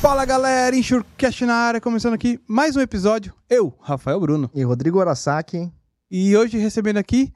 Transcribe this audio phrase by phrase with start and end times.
[0.00, 3.34] Fala galera, Insurecast na área, começando aqui mais um episódio.
[3.50, 4.50] Eu, Rafael Bruno.
[4.54, 5.70] E Rodrigo Arasaki.
[6.10, 7.30] E hoje recebendo aqui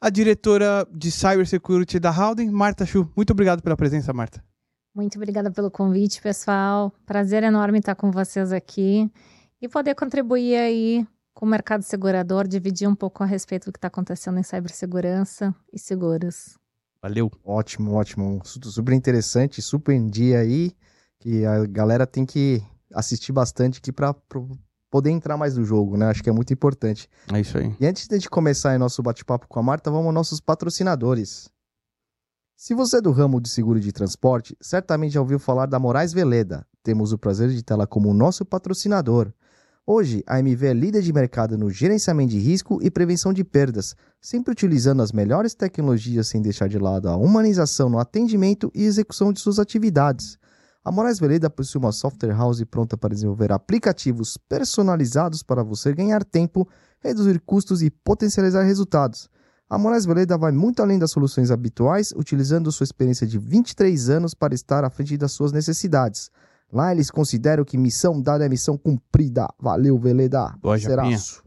[0.00, 3.10] a diretora de Cybersecurity da Howden, Marta Chu.
[3.16, 4.44] Muito obrigado pela presença, Marta.
[4.94, 6.92] Muito obrigada pelo convite, pessoal.
[7.04, 9.10] Prazer enorme estar com vocês aqui
[9.60, 11.04] e poder contribuir aí
[11.34, 15.52] com o mercado segurador, dividir um pouco a respeito do que está acontecendo em cibersegurança
[15.72, 16.56] e seguros.
[17.02, 17.28] Valeu.
[17.44, 18.40] Ótimo, ótimo.
[18.44, 20.72] Super interessante, super em dia aí,
[21.24, 24.14] que a galera tem que assistir bastante aqui para
[24.90, 26.06] poder entrar mais no jogo, né?
[26.06, 27.08] Acho que é muito importante.
[27.32, 27.74] É isso aí.
[27.80, 31.48] E antes de a gente começar nosso bate-papo com a Marta, vamos aos nossos patrocinadores.
[32.54, 36.12] Se você é do ramo de seguro de transporte, certamente já ouviu falar da Moraes
[36.12, 36.66] Veleda.
[36.82, 39.32] Temos o prazer de tê-la como nosso patrocinador.
[39.86, 43.96] Hoje, a MV é líder de mercado no gerenciamento de risco e prevenção de perdas,
[44.20, 49.32] sempre utilizando as melhores tecnologias sem deixar de lado a humanização no atendimento e execução
[49.32, 50.38] de suas atividades.
[50.84, 56.22] A Moraes Veleda possui uma software house pronta para desenvolver aplicativos personalizados para você ganhar
[56.22, 56.68] tempo,
[57.00, 59.30] reduzir custos e potencializar resultados.
[59.68, 64.34] A Moraes Veleda vai muito além das soluções habituais, utilizando sua experiência de 23 anos
[64.34, 66.30] para estar à frente das suas necessidades.
[66.70, 69.48] Lá eles consideram que missão dada é missão cumprida.
[69.58, 70.54] Valeu, Veleda.
[70.60, 71.43] Boa, Seraço.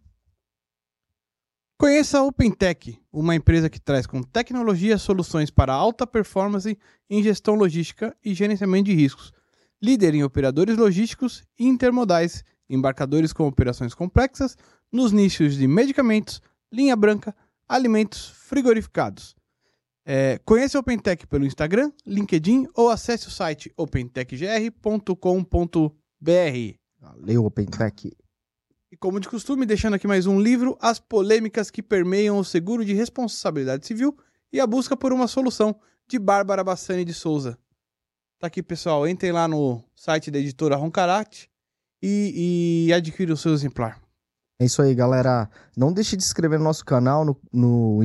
[1.80, 6.76] Conheça a OpenTech, uma empresa que traz com tecnologia soluções para alta performance
[7.08, 9.32] em gestão logística e gerenciamento de riscos.
[9.80, 14.58] Líder em operadores logísticos e intermodais, embarcadores com operações complexas
[14.92, 16.42] nos nichos de medicamentos,
[16.74, 17.36] linha branca,
[17.70, 19.36] alimentos frigorificados.
[20.04, 25.14] É, conheça a OpenTech pelo Instagram, LinkedIn ou acesse o site opentechgr.com.br.
[27.00, 28.18] Valeu, OpenTech.
[28.90, 32.86] E como de costume, deixando aqui mais um livro, As Polêmicas que Permeiam o Seguro
[32.86, 34.18] de Responsabilidade Civil
[34.52, 35.76] e a Busca por uma Solução,
[36.08, 37.58] de Bárbara Bassani de Souza.
[38.40, 39.06] Tá aqui, pessoal.
[39.06, 41.50] Entrem lá no site da editora Roncarate
[42.02, 44.02] e, e adquira o seu exemplar.
[44.58, 45.50] É isso aí, galera.
[45.76, 48.02] Não deixe de se inscrever no nosso canal, no, no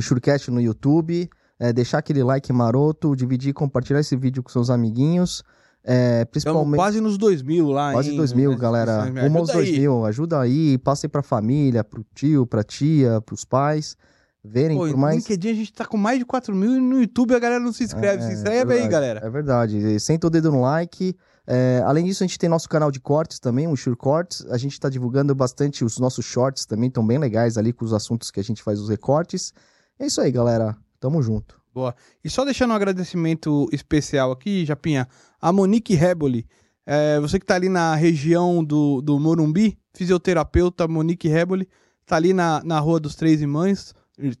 [0.49, 5.43] no YouTube, é, deixar aquele like maroto, dividir e compartilhar esse vídeo com seus amiguinhos.
[5.83, 6.65] É, principalmente...
[6.65, 8.17] Estamos quase nos 2 mil lá, Quase hein?
[8.17, 9.03] 2 mil, galera.
[9.03, 10.05] Rumo aos 2 mil.
[10.05, 13.97] Ajuda aí, passem pra família, pro tio, pra tia, pros pais.
[14.45, 15.15] Verem Pô, por mais.
[15.15, 17.59] No LinkedIn a gente tá com mais de 4 mil e no YouTube a galera
[17.61, 18.23] não se inscreve.
[18.23, 19.21] É, se é inscreve aí, verdade, galera.
[19.25, 19.99] É verdade.
[19.99, 21.15] Senta o dedo no like.
[21.47, 24.45] É, além disso, a gente tem nosso canal de cortes também, o Sure Cortes.
[24.49, 27.93] A gente tá divulgando bastante os nossos shorts também, estão bem legais ali com os
[27.93, 29.53] assuntos que a gente faz os recortes.
[29.97, 30.75] É isso aí, galera.
[30.99, 31.62] Tamo junto.
[31.73, 31.95] Boa.
[32.23, 35.07] E só deixando um agradecimento especial aqui, Japinha,
[35.41, 36.45] a Monique Reboli.
[36.85, 41.67] É, você que tá ali na região do, do Morumbi, fisioterapeuta Monique Reboli,
[42.05, 43.93] tá ali na, na Rua dos Três Irmãos.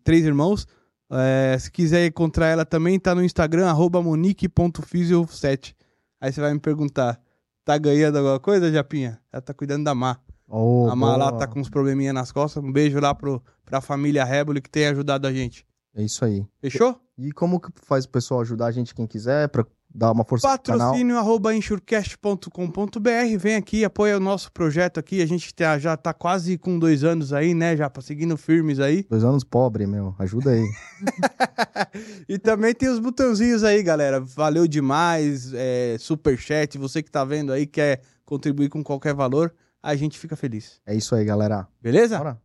[0.03, 0.67] Três Irmãos.
[1.09, 5.75] É, se quiser encontrar ela também, tá no Instagram, arroba monique.fisio7.
[6.19, 7.19] Aí você vai me perguntar,
[7.63, 9.19] tá ganhando alguma coisa, Japinha?
[9.31, 10.17] Ela tá cuidando da Má.
[10.47, 12.63] Oh, a Má lá tá com uns probleminha nas costas.
[12.63, 15.65] Um beijo lá pro, pra família Reboli que tem ajudado a gente.
[15.95, 16.45] É isso aí.
[16.59, 16.99] Fechou?
[17.17, 20.47] E como que faz o pessoal ajudar a gente, quem quiser, pra dar uma força?
[20.47, 21.51] Patrocínio arroba.
[23.37, 25.21] Vem aqui, apoia o nosso projeto aqui.
[25.21, 27.77] A gente tá- já tá quase com dois anos aí, né?
[27.77, 29.05] Já seguindo firmes aí.
[29.07, 30.15] Dois anos pobre, meu.
[30.17, 30.63] Ajuda aí.
[32.27, 34.19] e também tem os botãozinhos aí, galera.
[34.19, 35.51] Valeu demais.
[35.53, 36.77] É, superchat.
[36.79, 40.81] Você que tá vendo aí, quer contribuir com qualquer valor, a gente fica feliz.
[40.85, 41.67] É isso aí, galera.
[41.81, 42.17] Beleza?
[42.17, 42.41] Bora?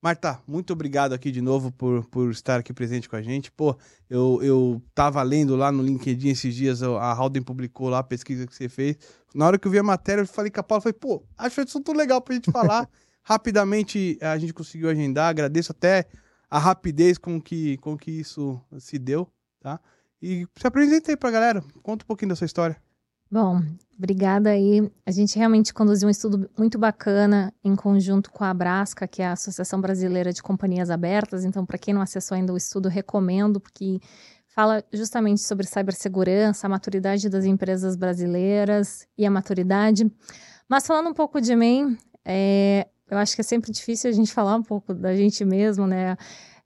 [0.00, 3.50] Marta, muito obrigado aqui de novo por, por estar aqui presente com a gente.
[3.50, 3.76] Pô,
[4.08, 8.46] eu, eu tava lendo lá no LinkedIn esses dias, a Halden publicou lá a pesquisa
[8.46, 8.96] que você fez.
[9.34, 11.60] Na hora que eu vi a matéria, eu falei com a Paula, falei, pô, acho
[11.60, 12.88] isso tudo legal pra gente falar.
[13.24, 16.06] Rapidamente a gente conseguiu agendar, agradeço até
[16.48, 19.28] a rapidez com que, com que isso se deu,
[19.60, 19.80] tá?
[20.22, 22.80] E se apresenta aí pra galera, conta um pouquinho da sua história.
[23.30, 23.60] Bom,
[23.96, 24.90] obrigada aí.
[25.04, 29.26] A gente realmente conduziu um estudo muito bacana em conjunto com a Abrasca, que é
[29.26, 31.44] a Associação Brasileira de Companhias Abertas.
[31.44, 34.00] Então, para quem não acessou ainda o estudo, recomendo, porque
[34.46, 40.10] fala justamente sobre cibersegurança, a maturidade das empresas brasileiras e a maturidade.
[40.66, 44.32] Mas falando um pouco de mim, é, eu acho que é sempre difícil a gente
[44.32, 46.16] falar um pouco da gente mesmo, né?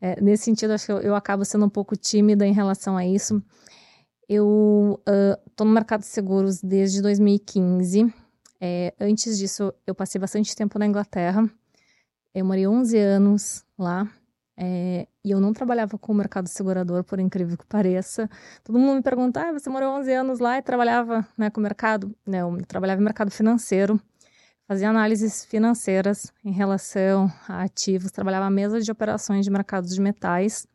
[0.00, 3.05] É, nesse sentido, acho que eu, eu acabo sendo um pouco tímida em relação a
[3.05, 3.43] isso.
[4.34, 4.99] Eu
[5.46, 8.11] estou no mercado de seguros desde 2015.
[8.58, 11.46] É, antes disso, eu passei bastante tempo na Inglaterra.
[12.34, 14.11] Eu morei 11 anos lá.
[14.56, 18.26] É, e eu não trabalhava com o mercado segurador, por incrível que pareça.
[18.64, 21.62] Todo mundo me pergunta, ah, você morou 11 anos lá e trabalhava né, com o
[21.62, 22.17] mercado?
[22.26, 24.00] Não, eu trabalhava em mercado financeiro.
[24.67, 28.11] Fazia análises financeiras em relação a ativos.
[28.11, 30.67] Trabalhava à mesa de operações de mercados de metais.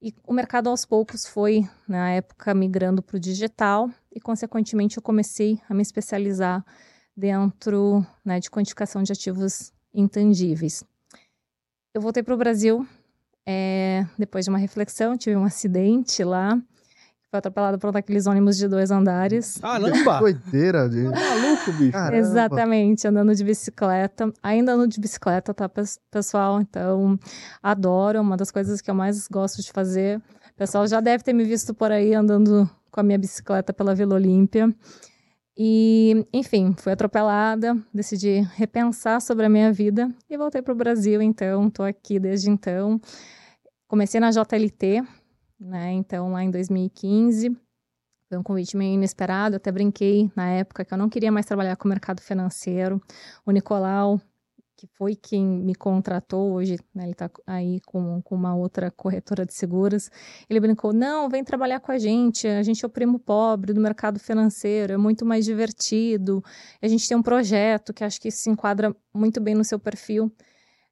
[0.00, 3.90] E o mercado aos poucos foi, na época, migrando para o digital.
[4.14, 6.64] e, consequentemente, eu comecei a me especializar
[7.16, 10.84] dentro né, de quantificação de ativos intangíveis.
[11.92, 12.86] Eu voltei para o Brasil
[13.50, 16.60] é, depois de uma reflexão, tive um acidente lá.
[17.30, 19.58] Foi atropelado por aqueles ônibus de dois andares.
[19.58, 20.18] Caramba!
[20.18, 21.10] Doideira, de...
[21.10, 21.92] Tá maluco, bicho.
[21.92, 22.16] Caramba.
[22.16, 24.32] Exatamente, andando de bicicleta.
[24.42, 25.70] Ainda ando de bicicleta, tá,
[26.10, 26.58] pessoal?
[26.58, 27.18] Então,
[27.62, 28.22] adoro.
[28.22, 30.16] Uma das coisas que eu mais gosto de fazer.
[30.18, 33.94] O pessoal já deve ter me visto por aí andando com a minha bicicleta pela
[33.94, 34.74] Vila Olímpia.
[35.54, 41.20] E, enfim, fui atropelada, decidi repensar sobre a minha vida e voltei para o Brasil.
[41.20, 42.98] Então, estou aqui desde então.
[43.86, 45.02] Comecei na JLT,
[45.58, 45.92] né?
[45.92, 47.56] Então, lá em 2015,
[48.28, 49.56] foi um convite meio inesperado.
[49.56, 53.02] até brinquei na época que eu não queria mais trabalhar com o mercado financeiro.
[53.44, 54.20] O Nicolau,
[54.76, 59.44] que foi quem me contratou hoje, né, ele está aí com, com uma outra corretora
[59.44, 60.08] de seguros,
[60.48, 63.80] ele brincou, não, vem trabalhar com a gente, a gente é o primo pobre do
[63.80, 66.44] mercado financeiro, é muito mais divertido,
[66.80, 70.32] a gente tem um projeto que acho que se enquadra muito bem no seu perfil,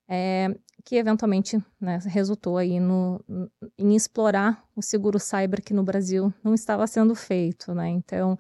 [0.09, 0.53] é,
[0.87, 3.21] que eventualmente né, resultou aí no,
[3.77, 7.89] em explorar o seguro cyber que no Brasil não estava sendo feito, né?
[7.89, 8.39] Então,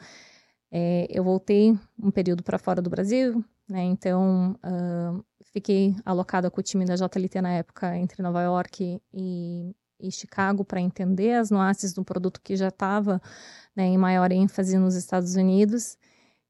[0.70, 3.82] é, eu voltei um período para fora do Brasil, né?
[3.82, 9.75] Então, uh, fiquei alocada com o time da JLT na época entre Nova York e,
[9.99, 13.20] e Chicago para entender as nuances do produto que já estava
[13.75, 15.99] né, em maior ênfase nos Estados Unidos.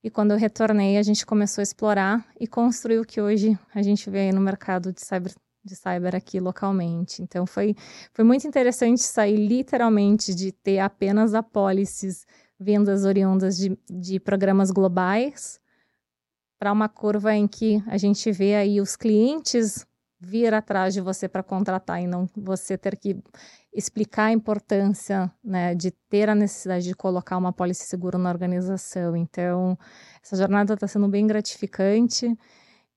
[0.04, 3.80] E quando eu retornei, a gente começou a explorar e construir o que hoje a
[3.80, 5.32] gente vê no mercado de cyber
[5.66, 7.22] de cyber aqui localmente.
[7.22, 7.74] Então foi,
[8.12, 12.24] foi muito interessante sair literalmente de ter apenas apólices
[12.58, 15.60] vendas oriundas de, de programas globais
[16.58, 19.86] para uma curva em que a gente vê aí os clientes
[20.18, 23.22] vir atrás de você para contratar e não você ter que
[23.72, 29.14] explicar a importância né, de ter a necessidade de colocar uma pólice seguro na organização.
[29.14, 29.78] Então,
[30.22, 32.34] essa jornada está sendo bem gratificante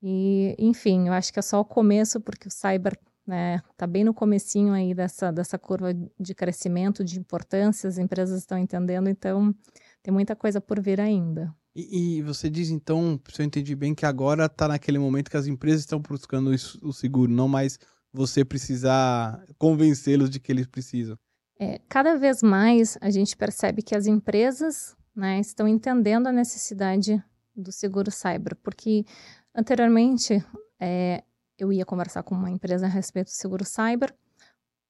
[0.01, 2.98] e, enfim, eu acho que é só o começo, porque o cyber
[3.28, 8.40] né, tá bem no comecinho aí dessa, dessa curva de crescimento, de importância, as empresas
[8.40, 9.54] estão entendendo, então
[10.01, 11.54] tem muita coisa por vir ainda.
[11.75, 15.38] E, e, você diz então, se eu entendi bem, que agora está naquele momento que
[15.38, 17.78] as empresas estão buscando o seguro, não mais
[18.12, 21.18] você precisar convencê-los de que eles precisam.
[21.60, 27.24] É, cada vez mais a gente percebe que as empresas né, estão entendendo a necessidade
[27.56, 29.06] do seguro cyber, porque
[29.56, 30.46] Anteriormente,
[30.80, 31.24] é,
[31.57, 34.16] eu ia conversar com uma empresa a respeito do seguro cyber.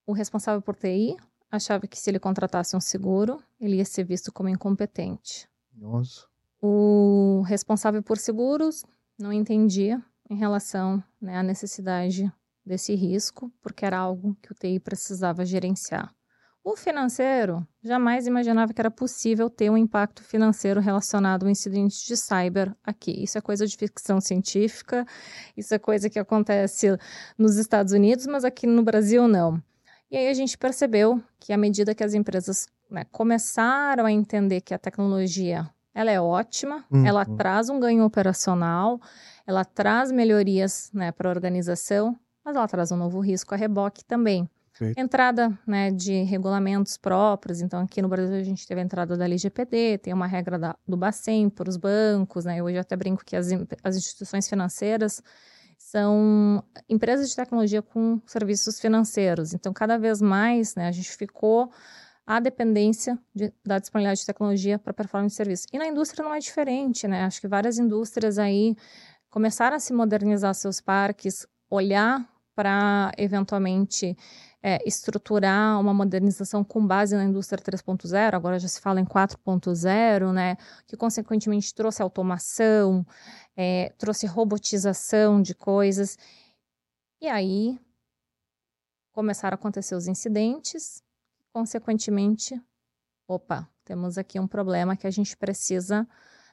[0.06, 1.18] O responsável por TI
[1.52, 5.50] achava que se ele contratasse um seguro, ele ia ser visto como incompetente.
[5.74, 6.28] Nossa.
[6.62, 8.86] O responsável por seguros
[9.18, 12.32] não entendia em relação né, à necessidade
[12.66, 16.14] desse risco, porque era algo que o TI precisava gerenciar.
[16.64, 22.06] O financeiro jamais imaginava que era possível ter um impacto financeiro relacionado a um incidente
[22.06, 23.24] de cyber aqui.
[23.24, 25.06] Isso é coisa de ficção científica,
[25.56, 26.98] isso é coisa que acontece
[27.38, 29.62] nos Estados Unidos, mas aqui no Brasil não.
[30.12, 34.62] E aí a gente percebeu que à medida que as empresas né, começaram a entender
[34.62, 37.06] que a tecnologia ela é ótima, uhum.
[37.06, 39.00] ela traz um ganho operacional,
[39.46, 44.04] ela traz melhorias né, para a organização, mas ela traz um novo risco a reboque
[44.04, 44.50] também.
[44.80, 44.98] Perfeito.
[44.98, 47.60] Entrada né, de regulamentos próprios.
[47.60, 50.76] Então, aqui no Brasil, a gente teve a entrada da LGPD, tem uma regra da,
[50.88, 52.46] do Bacen para os bancos.
[52.46, 52.64] Né?
[52.64, 53.50] Hoje, eu até brinco que as,
[53.84, 55.22] as instituições financeiras
[55.78, 59.54] são empresas de tecnologia com serviços financeiros.
[59.54, 61.70] Então, cada vez mais, né, a gente ficou
[62.26, 65.68] à dependência de, da disponibilidade de tecnologia para performance de serviço.
[65.74, 67.24] E na indústria não é diferente, né?
[67.24, 68.78] Acho que várias indústrias aí
[69.30, 72.24] começaram a se modernizar seus parques, olhar
[72.56, 74.18] para eventualmente
[74.62, 80.34] é, estruturar uma modernização com base na indústria 3.0, agora já se fala em 4.0,
[80.34, 83.06] né, que consequentemente trouxe automação,
[83.56, 86.18] é, trouxe robotização de coisas.
[87.22, 87.80] E aí
[89.12, 91.04] começaram a acontecer os incidentes,
[91.54, 92.62] consequentemente,
[93.28, 96.08] opa, temos aqui um problema que a gente precisa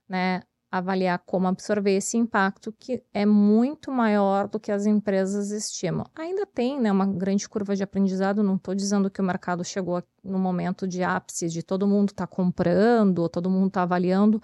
[0.09, 0.43] né,
[0.79, 6.07] avaliar como absorver esse impacto que é muito maior do que as empresas estimam.
[6.15, 10.03] Ainda tem né, uma grande curva de aprendizado, não estou dizendo que o mercado chegou
[10.23, 14.43] no momento de ápice, de todo mundo está comprando, todo mundo está avaliando,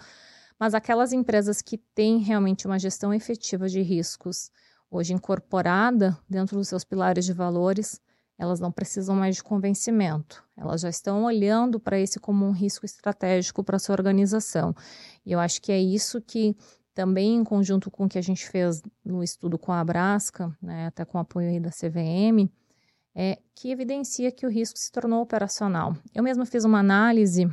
[0.58, 4.50] mas aquelas empresas que têm realmente uma gestão efetiva de riscos,
[4.90, 8.00] hoje incorporada dentro dos seus pilares de valores,
[8.38, 10.44] elas não precisam mais de convencimento.
[10.56, 14.74] Elas já estão olhando para esse como um risco estratégico para sua organização.
[15.24, 16.56] E eu acho que é isso que
[16.94, 20.86] também em conjunto com o que a gente fez no estudo com a Abrasca, né,
[20.86, 22.50] até com o apoio da CVM,
[23.14, 25.96] é que evidencia que o risco se tornou operacional.
[26.14, 27.48] Eu mesma fiz uma análise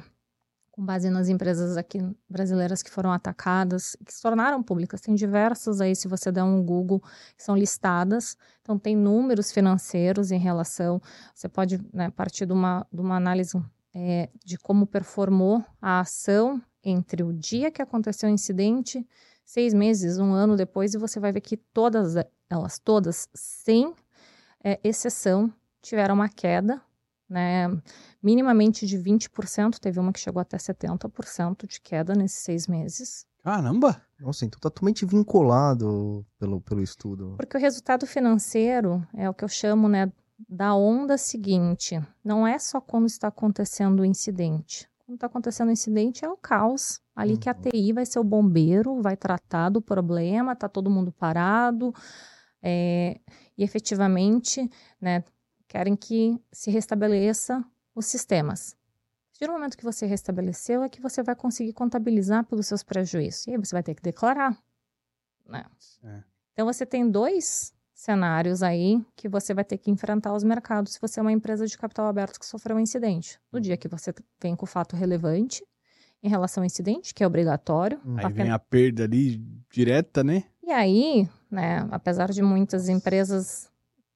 [0.79, 5.01] com base nas empresas aqui brasileiras que foram atacadas, que se tornaram públicas.
[5.01, 7.01] Tem diversas aí, se você der um Google,
[7.35, 8.37] que são listadas.
[8.61, 11.01] Então, tem números financeiros em relação.
[11.35, 13.61] Você pode né, partir de uma, de uma análise
[13.93, 19.05] é, de como performou a ação entre o dia que aconteceu o incidente,
[19.43, 22.15] seis meses, um ano depois, e você vai ver que todas
[22.49, 23.93] elas, todas, sem
[24.63, 26.81] é, exceção, tiveram uma queda
[27.29, 27.67] né,
[28.21, 33.25] minimamente de 20%, teve uma que chegou até 70% de queda nesses seis meses.
[33.43, 34.01] Caramba!
[34.19, 37.35] Nossa, então totalmente vinculado pelo, pelo estudo.
[37.37, 40.11] Porque o resultado financeiro é o que eu chamo né,
[40.47, 42.01] da onda seguinte.
[42.23, 44.89] Não é só quando está acontecendo o incidente.
[45.05, 46.99] Quando está acontecendo o incidente é o caos.
[47.15, 47.39] Ali uhum.
[47.39, 47.71] que a uhum.
[47.71, 51.93] TI vai ser o bombeiro, vai tratar do problema, tá todo mundo parado.
[52.61, 53.19] É,
[53.57, 54.69] e efetivamente,
[54.99, 55.23] né,
[55.69, 57.63] querem que se restabeleça
[57.95, 58.75] os sistemas.
[59.39, 63.47] Do momento que você restabeleceu, é que você vai conseguir contabilizar pelos seus prejuízos.
[63.47, 64.57] E aí você vai ter que declarar.
[65.47, 65.65] Né?
[66.03, 66.23] É.
[66.51, 70.99] Então você tem dois cenários aí que você vai ter que enfrentar os mercados se
[70.99, 73.39] você é uma empresa de capital aberto que sofreu um incidente.
[73.49, 75.65] No dia que você vem com o fato relevante
[76.21, 78.01] em relação ao incidente, que é obrigatório.
[78.17, 79.37] Aí tá vem a perda ali
[79.71, 80.43] direta, né?
[80.61, 83.68] E aí, né, apesar de muitas empresas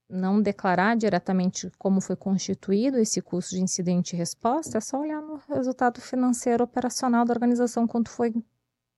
[0.08, 5.20] não declarar diretamente como foi constituído esse custo de incidente e resposta, é só olhar
[5.20, 8.34] no resultado financeiro operacional da organização, quanto foi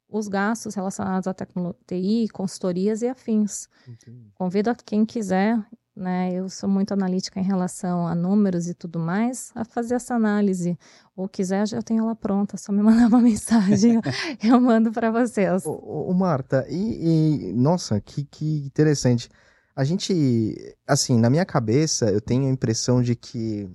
[0.08, 3.68] os gastos relacionados à tecnologia, TI, consultorias e afins.
[3.86, 4.30] Entendi.
[4.34, 5.58] Convido a quem quiser,
[5.96, 10.14] né, eu sou muito analítica em relação a números e tudo mais, a fazer essa
[10.14, 10.78] análise.
[11.16, 14.00] Ou quiser, já tenho ela pronta, só me mandar uma mensagem,
[14.42, 15.64] eu mando para vocês.
[15.64, 19.30] Ô, ô, Marta, e, e nossa, que, que interessante.
[19.76, 23.68] A gente, assim, na minha cabeça, eu tenho a impressão de que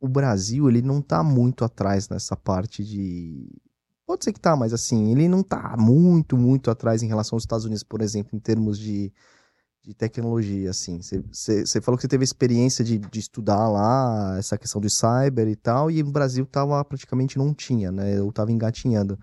[0.00, 3.48] o Brasil, ele não tá muito atrás nessa parte de.
[4.04, 7.44] Pode ser que tá, mas assim, ele não tá muito, muito atrás em relação aos
[7.44, 9.12] Estados Unidos, por exemplo, em termos de,
[9.84, 11.00] de tecnologia, assim.
[11.00, 15.56] Você falou que você teve experiência de, de estudar lá essa questão do cyber e
[15.56, 18.18] tal, e o Brasil tava praticamente não tinha, né?
[18.18, 19.16] Eu tava engatinhando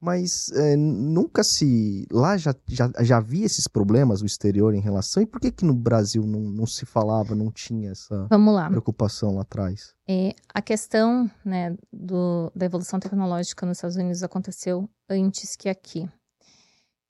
[0.00, 2.06] mas é, nunca se.
[2.10, 5.22] Lá já, já, já havia esses problemas no exterior em relação.
[5.22, 8.28] E por que, que no Brasil não, não se falava, não tinha essa
[8.68, 9.94] preocupação lá atrás?
[10.06, 16.08] É, a questão né, do, da evolução tecnológica nos Estados Unidos aconteceu antes que aqui.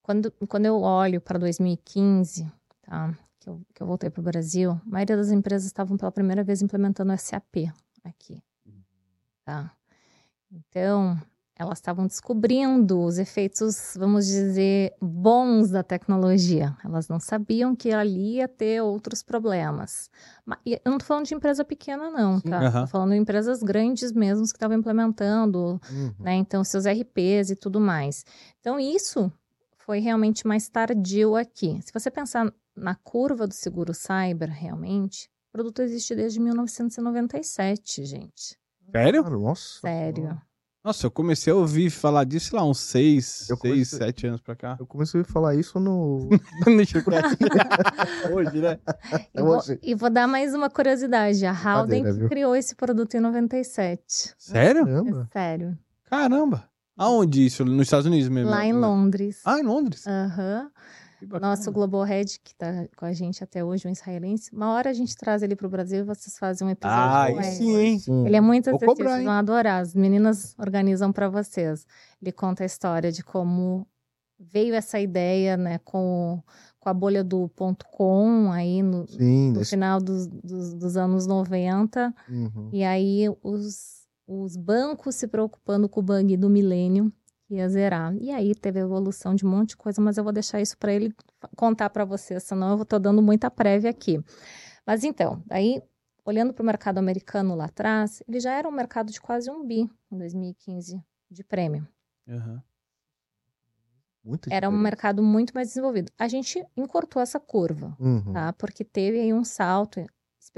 [0.03, 4.71] Quando, quando eu olho para 2015, tá, que, eu, que eu voltei para o Brasil,
[4.71, 7.71] a maioria das empresas estavam pela primeira vez implementando SAP
[8.03, 8.43] aqui.
[9.45, 9.71] Tá?
[10.51, 11.21] Então,
[11.59, 16.77] elas estavam descobrindo os efeitos, vamos dizer, bons da tecnologia.
[16.85, 20.09] Elas não sabiam que ali ia ter outros problemas.
[20.47, 22.67] Mas, eu não estou falando de empresa pequena, não, tá?
[22.69, 26.15] Estou falando de empresas grandes mesmo que estavam implementando, uhum.
[26.21, 26.35] né?
[26.37, 28.25] Então, seus RPs e tudo mais.
[28.61, 29.31] Então, isso
[29.79, 31.81] foi realmente mais tardio aqui.
[31.83, 38.57] Se você pensar na curva do seguro cyber, realmente, o produto existe desde 1997, gente.
[38.93, 39.29] Sério?
[39.29, 39.81] Nossa.
[39.81, 40.41] Sério.
[40.89, 43.85] Nossa, eu comecei a ouvir falar disso lá uns seis, seis, comecei...
[43.85, 44.75] sete anos pra cá.
[44.81, 46.31] Eu comecei a falar isso no.
[48.33, 48.79] Hoje, né?
[49.35, 51.45] E vou, e vou, dar mais uma curiosidade.
[51.45, 54.33] A Howden criou esse produto em 97.
[54.39, 54.87] Sério?
[54.87, 55.29] Caramba.
[55.29, 55.79] É sério.
[56.09, 56.65] Caramba.
[56.97, 57.67] Aonde isso?
[57.67, 58.49] Nos Estados Unidos mesmo?
[58.49, 59.43] Lá em Londres.
[59.45, 60.07] Ah, em Londres?
[60.07, 60.63] Aham.
[60.63, 60.71] Uhum.
[61.41, 64.93] Nosso Global Head, que está com a gente até hoje, um israelense, uma hora a
[64.93, 67.99] gente traz ele para o Brasil e vocês fazem um episódio ah, com ele.
[67.99, 69.83] Sim, Ele é muito acessível, vocês vão adorar.
[69.83, 71.87] As meninas organizam para vocês.
[72.23, 73.87] Ele conta a história de como
[74.39, 76.41] veio essa ideia, né, com,
[76.79, 81.27] com a bolha do ponto .com aí no, sim, no final dos, dos, dos, anos
[81.27, 82.15] 90.
[82.29, 82.71] Uhum.
[82.73, 87.13] E aí os, os bancos se preocupando com o bug do milênio
[87.51, 88.15] ia zerar.
[88.21, 90.77] E aí teve a evolução de um monte de coisa, mas eu vou deixar isso
[90.77, 91.15] para ele
[91.57, 94.23] contar para você, senão eu estou dando muita prévia aqui.
[94.87, 95.83] Mas então, aí
[96.25, 99.67] olhando para o mercado americano lá atrás, ele já era um mercado de quase um
[99.67, 101.89] bi em 2015 de prêmio.
[102.27, 102.61] Uhum.
[104.51, 106.13] era um mercado muito mais desenvolvido.
[106.19, 108.33] A gente encurtou essa curva, uhum.
[108.33, 108.53] tá?
[108.53, 110.05] Porque teve aí um salto,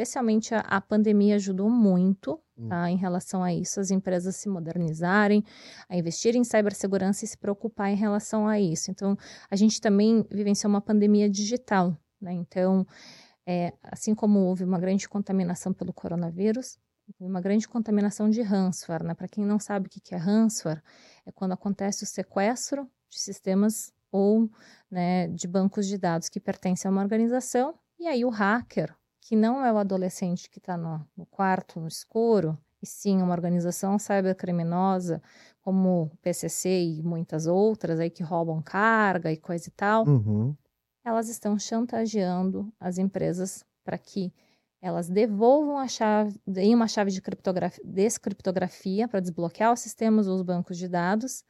[0.01, 2.69] especialmente a, a pandemia ajudou muito Hum.
[2.69, 5.43] Tá, em relação a isso, as empresas se modernizarem,
[5.89, 8.91] a investir em cibersegurança e se preocupar em relação a isso.
[8.91, 9.17] Então,
[9.51, 12.35] a gente também vivenciou uma pandemia digital, né?
[12.35, 12.87] Então,
[13.47, 16.79] é, assim como houve uma grande contaminação pelo coronavírus,
[17.19, 19.15] uma grande contaminação de ransomware, né?
[19.15, 20.83] Para quem não sabe o que é ransomware,
[21.25, 24.51] é quando acontece o sequestro de sistemas ou
[24.91, 29.37] né, de bancos de dados que pertencem a uma organização, e aí o hacker que
[29.37, 33.99] não é o adolescente que está no, no, quarto, no escuro, e sim uma organização
[33.99, 35.23] cybercriminosa
[35.61, 40.57] como o PCC e muitas outras aí que roubam carga e coisa e tal, Uhum.
[41.05, 44.33] elas estão chantageando as empresas para que
[44.81, 50.35] elas devolvam a chave, deem uma chave de criptografia, descriptografia para desbloquear os sistemas ou
[50.37, 51.45] os bancos de dados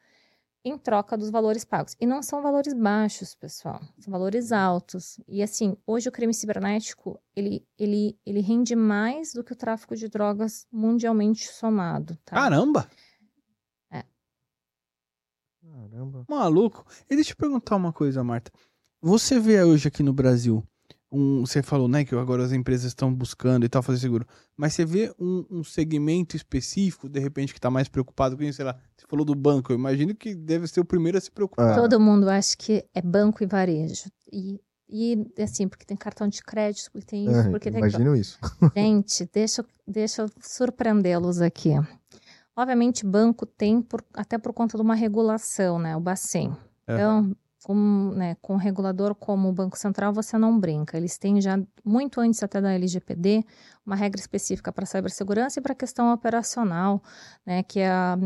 [0.65, 1.97] em troca dos valores pagos.
[2.01, 5.19] E não são valores baixos, pessoal, são valores altos.
[5.27, 9.97] E assim, hoje o crime cibernético, ele, ele, ele rende mais do que o tráfico
[9.97, 12.37] de drogas mundialmente somado, tá?
[12.37, 12.89] Caramba!
[15.91, 16.25] Caramba.
[16.29, 16.85] Maluco.
[17.09, 18.51] E deixa eu perguntar uma coisa, Marta.
[19.01, 20.67] Você vê hoje aqui no Brasil,
[21.13, 24.27] um, você falou, né, que agora as empresas estão buscando e tal fazer seguro,
[24.57, 28.57] mas você vê um, um segmento específico, de repente, que está mais preocupado com isso,
[28.57, 31.31] sei lá, você falou do banco, eu imagino que deve ser o primeiro a se
[31.31, 31.73] preocupar.
[31.73, 31.75] É.
[31.81, 34.05] Todo mundo acha que é banco e varejo.
[34.33, 38.15] E, e assim, porque tem cartão de crédito, porque tem isso, É, porque tem imagino
[38.17, 38.39] isso.
[38.77, 41.71] Gente, deixa, eu- deixa eu surpreendê-los aqui.
[42.57, 45.97] Obviamente, banco tem, por- até por conta de uma regulação, né?
[45.97, 46.55] O Bacen.
[46.85, 50.97] Então, com, né, com regulador como o Banco Central, você não brinca.
[50.97, 53.45] Eles têm já, muito antes até da LGPD,
[53.85, 57.03] uma regra específica para cibersegurança e para a questão operacional,
[57.45, 57.63] né?
[57.63, 58.19] Que é a,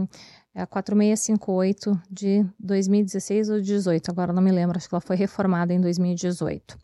[0.54, 5.16] é a 4658 de 2016 ou 18, agora não me lembro, acho que ela foi
[5.16, 6.78] reformada em 2018.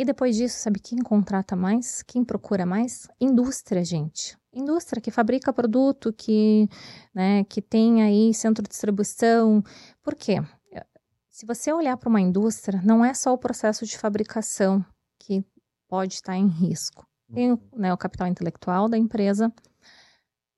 [0.00, 2.02] E depois disso, sabe quem contrata mais?
[2.02, 3.08] Quem procura mais?
[3.20, 4.38] Indústria, gente.
[4.52, 6.68] Indústria que fabrica produto, que,
[7.12, 9.62] né, que tem aí centro de distribuição.
[10.00, 10.40] Por quê?
[11.38, 14.84] Se você olhar para uma indústria, não é só o processo de fabricação
[15.20, 15.44] que
[15.86, 17.06] pode estar em risco.
[17.32, 19.52] Tem o, né, o capital intelectual da empresa.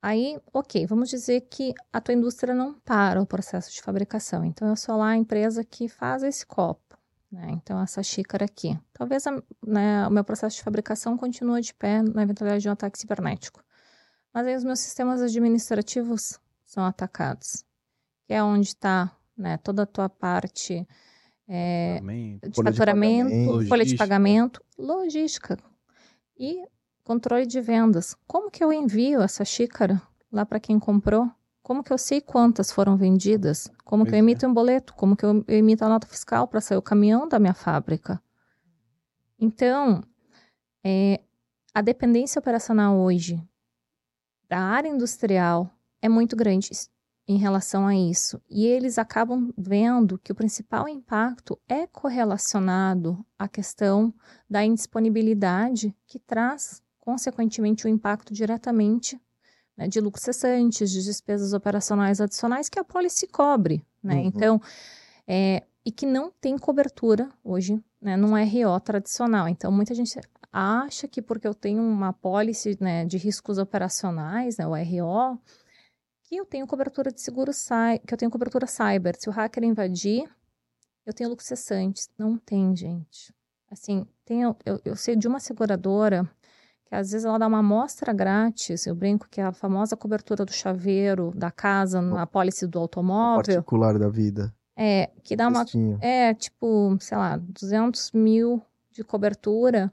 [0.01, 4.43] Aí, ok, vamos dizer que a tua indústria não para o processo de fabricação.
[4.43, 6.97] Então, eu sou lá a empresa que faz esse copo.
[7.31, 7.51] Né?
[7.51, 8.81] Então, essa xícara aqui.
[8.95, 12.73] Talvez a- né, o meu processo de fabricação continue de pé na eventualidade de um
[12.73, 13.63] ataque cibernético.
[14.33, 17.67] Mas aí os meus sistemas administrativos são atacados.
[18.25, 20.87] Que é onde está né, toda a tua parte
[21.49, 22.39] é, Também.
[22.39, 23.69] de faturamento, pagamento.
[23.69, 25.59] folha de pagamento, logística
[26.39, 26.65] e
[27.03, 28.15] controle de vendas.
[28.27, 30.01] Como que eu envio essa xícara
[30.31, 31.29] lá para quem comprou?
[31.63, 33.71] Como que eu sei quantas foram vendidas?
[33.85, 34.19] Como que eu Pois é.
[34.19, 34.95] emito um boleto?
[34.95, 38.23] Como que eu eu emito a nota fiscal para sair o caminhão da minha fábrica?
[39.39, 40.03] Então,
[40.85, 41.21] é,
[41.75, 43.43] a dependência operacional hoje
[44.49, 45.71] da área industrial
[46.03, 46.71] é muito grande
[47.27, 48.41] em relação a isso.
[48.49, 54.13] E eles acabam vendo que o principal impacto é correlacionado à questão
[54.49, 59.21] da indisponibilidade, que traz, consequentemente, o impacto diretamente
[59.77, 63.85] né, de lucros cessantes, de despesas operacionais adicionais que a policy cobre.
[64.03, 64.17] Né?
[64.17, 64.21] Uhum.
[64.25, 64.63] Então,
[65.27, 69.49] é, e que não tem cobertura hoje né, num RO tradicional.
[69.49, 70.19] Então, muita gente
[70.53, 75.39] acha que porque eu tenho uma policy né, de riscos operacionais, né, o RO,
[76.31, 77.51] que eu tenho cobertura de seguro
[78.07, 79.17] que eu tenho cobertura cyber.
[79.19, 80.31] Se o hacker invadir,
[81.05, 82.09] eu tenho lucros cessantes.
[82.17, 83.35] Não tem, gente.
[83.69, 86.31] Assim, tem, eu, eu sei de uma seguradora
[86.85, 90.45] que às vezes ela dá uma amostra grátis, eu brinco que é a famosa cobertura
[90.45, 94.55] do chaveiro da casa na pólice do automóvel, Particular da vida.
[94.77, 95.65] é, que dá uma
[96.01, 98.63] é, tipo, sei lá, 200 mil
[98.93, 99.93] de cobertura,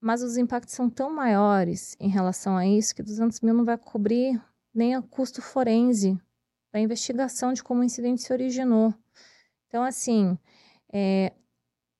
[0.00, 3.78] mas os impactos são tão maiores em relação a isso que 200 mil não vai
[3.78, 4.40] cobrir
[4.76, 6.18] nem o custo forense
[6.72, 8.94] da investigação de como o incidente se originou.
[9.66, 10.38] Então, assim,
[10.92, 11.32] é,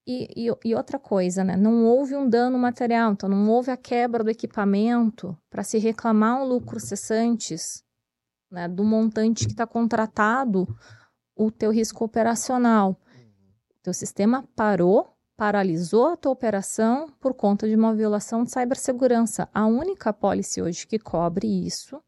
[0.07, 1.57] e, e- e outra coisa, né?
[1.57, 6.41] Não houve um dano material, então não houve a quebra do equipamento para se reclamar
[6.41, 7.83] um lucro cessantes
[8.51, 10.67] né, do montante que está contratado
[11.35, 13.01] o teu risco operacional.
[13.83, 19.49] Teu sistema parou, paralisou a tua operação por conta de uma violação de cibersegurança.
[19.53, 22.01] A única apólice hoje que cobre isso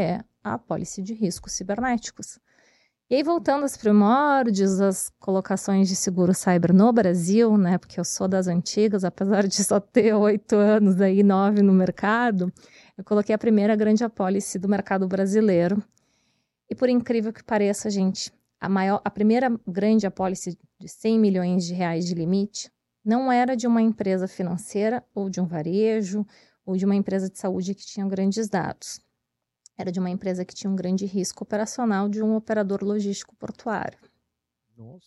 [0.00, 2.38] é a apólice de riscos cibernéticos.
[3.10, 7.76] E aí, voltando aos primórdios, as colocações de seguro cyber no Brasil, né?
[7.76, 12.52] Porque eu sou das antigas, apesar de só ter oito anos aí, nove no mercado,
[12.96, 15.82] eu coloquei a primeira grande apólice do mercado brasileiro.
[16.70, 21.64] E por incrível que pareça, gente, a, maior, a primeira grande apólice de 100 milhões
[21.64, 22.70] de reais de limite
[23.04, 26.24] não era de uma empresa financeira ou de um varejo
[26.64, 29.00] ou de uma empresa de saúde que tinha grandes dados.
[29.80, 33.98] Era de uma empresa que tinha um grande risco operacional de um operador logístico portuário.
[34.76, 35.06] Nossa.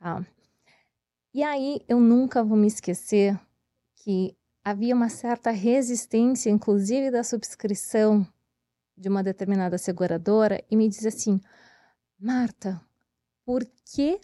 [0.00, 0.26] Tá?
[1.32, 3.38] E aí eu nunca vou me esquecer
[3.94, 8.26] que havia uma certa resistência, inclusive da subscrição
[8.96, 11.40] de uma determinada seguradora, e me dizia assim:
[12.18, 12.80] Marta,
[13.44, 14.20] por que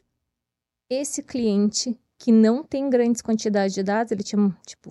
[0.90, 4.90] esse cliente que não tem grandes quantidades de dados, ele tinha tipo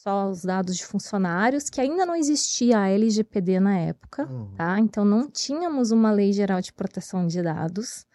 [0.00, 4.54] só os dados de funcionários, que ainda não existia a LGPD na época, Uhum.
[4.54, 4.78] tá?
[4.78, 8.06] Então não tínhamos uma lei geral de proteção de dados.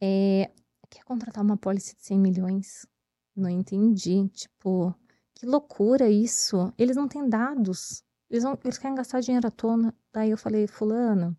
[0.00, 0.48] É,
[0.88, 2.86] quer contratar uma pólice de 100 milhões?
[3.34, 4.28] Não entendi.
[4.28, 4.94] Tipo,
[5.34, 6.72] que loucura isso.
[6.78, 8.04] Eles não têm dados.
[8.30, 9.92] Eles, não, eles querem gastar dinheiro à tona.
[10.12, 11.36] Daí eu falei, fulano,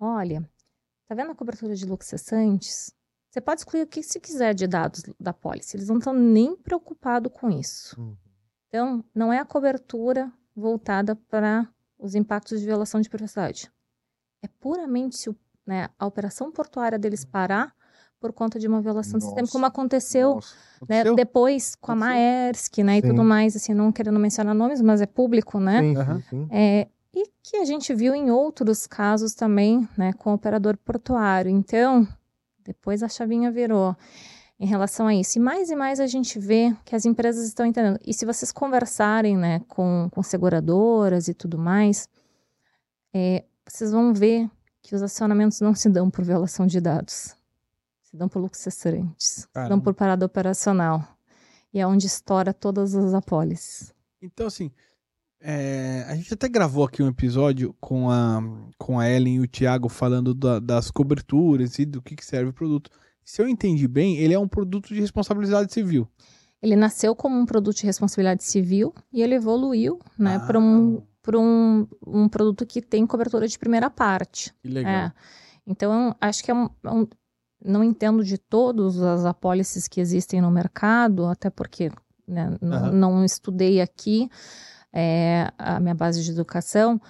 [0.00, 0.48] olha,
[1.06, 2.92] tá vendo a cobertura de lucros cessantes?
[3.30, 5.76] Você pode excluir o que você quiser de dados da pólice.
[5.76, 8.00] Eles não estão nem preocupados com isso.
[8.00, 8.16] Uhum.
[8.68, 13.70] Então, não é a cobertura voltada para os impactos de violação de privacidade.
[14.42, 17.74] É puramente se o- né, a operação portuária deles parar
[18.20, 19.52] por conta de uma violação de sistema, Nossa.
[19.52, 20.54] como aconteceu Nossa.
[20.88, 21.14] né, Aconteceu?
[21.14, 22.14] depois com a Aconteceu?
[22.14, 23.08] Maersk, né, e Sim.
[23.08, 25.80] tudo mais, assim, não querendo mencionar nomes, mas é público, né?
[25.82, 26.48] Sim, sim.
[26.50, 31.50] É, e que a gente viu em outros casos também, né, com o operador portuário.
[31.50, 32.06] Então,
[32.64, 33.96] depois a chavinha virou
[34.58, 35.38] em relação a isso.
[35.38, 37.98] E mais e mais a gente vê que as empresas estão entendendo.
[38.06, 42.08] E se vocês conversarem, né, com, com seguradoras e tudo mais,
[43.14, 44.50] é, vocês vão ver
[44.82, 47.34] que os acionamentos não se dão por violação de dados.
[48.02, 49.46] Se dão por lucros cessantes.
[49.64, 51.02] Se dão por parada operacional.
[51.74, 53.92] E é onde estoura todas as apólices.
[54.22, 54.70] Então, assim,
[55.40, 58.40] é, a gente até gravou aqui um episódio com a,
[58.78, 62.50] com a Ellen e o Thiago falando da- das coberturas e do que, que serve
[62.50, 62.90] o produto.
[63.26, 66.06] Se eu entendi bem, ele é um produto de responsabilidade civil.
[66.62, 70.46] Ele nasceu como um produto de responsabilidade civil e ele evoluiu né, Ah.
[70.46, 74.54] para um, pra um, um produto que tem cobertura de primeira parte.
[74.62, 74.92] Que legal.
[74.92, 75.12] É.
[75.66, 77.06] Então, acho que é um, é um-
[77.64, 81.90] Não entendo de todas as apólices que existem no mercado, até porque
[82.28, 82.92] né, não, Aham.
[82.92, 84.28] não estudei aqui
[84.92, 87.00] é, a minha base de educação,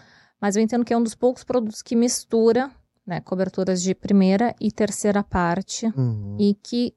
[0.41, 2.71] mas eu entendo que é um dos poucos produtos que mistura
[3.07, 6.37] né, coberturas de primeira e terceira parte Uhum.
[6.41, 6.95] e que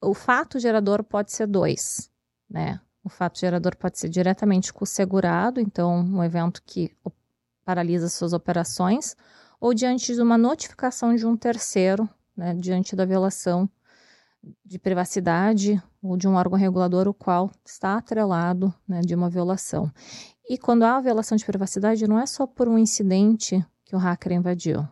[0.00, 2.10] o fato gerador pode ser dois,
[2.48, 2.78] né?
[3.02, 6.94] O fato gerador pode ser diretamente com o segurado, então um evento que
[7.64, 9.16] paralisa suas operações,
[9.60, 13.68] ou diante de uma notificação de um terceiro, né, diante da violação
[14.64, 19.90] de privacidade ou de um órgão regulador o qual está atrelado né, de uma violação.
[20.48, 24.32] E quando há violação de privacidade, não é só por um incidente que o hacker
[24.32, 24.86] invadiu.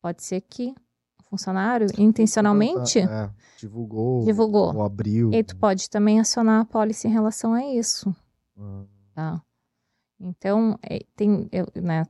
[0.00, 0.74] Pode ser que
[1.20, 4.24] o funcionário intencionalmente É, divulgou.
[4.24, 4.74] divulgou.
[4.74, 5.32] Ou abriu.
[5.32, 8.14] E tu pode também acionar a pólice em relação a isso,
[8.56, 8.84] Ah,
[9.14, 9.42] tá?
[10.20, 12.04] Então, é, tem, né,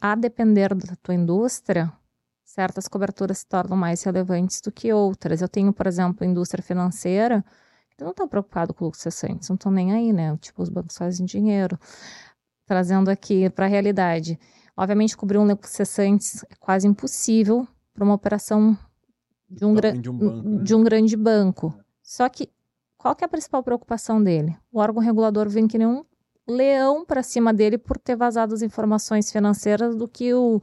[0.00, 1.92] a depender da tua indústria,
[2.44, 5.42] certas coberturas se tornam mais relevantes do que outras.
[5.42, 7.44] Eu tenho, por exemplo, indústria financeira,
[7.96, 10.36] que não está preocupado com lucros cessantes, não estão nem aí, né?
[10.38, 11.78] Tipo, os bancos fazem dinheiro.
[12.66, 14.38] Trazendo aqui para a realidade.
[14.76, 18.76] Obviamente, cobrir um cessantes é quase impossível para uma operação
[19.48, 20.62] de um, De um banco, né?
[20.62, 21.74] de um grande banco.
[22.02, 22.50] Só que
[22.96, 24.56] qual que é a principal preocupação dele?
[24.72, 26.04] O órgão regulador vem que nem um
[26.48, 30.60] leão para cima dele por ter vazado as informações financeiras do que o,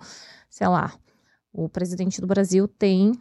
[0.50, 0.94] sei lá,
[1.54, 3.14] o presidente do Brasil tem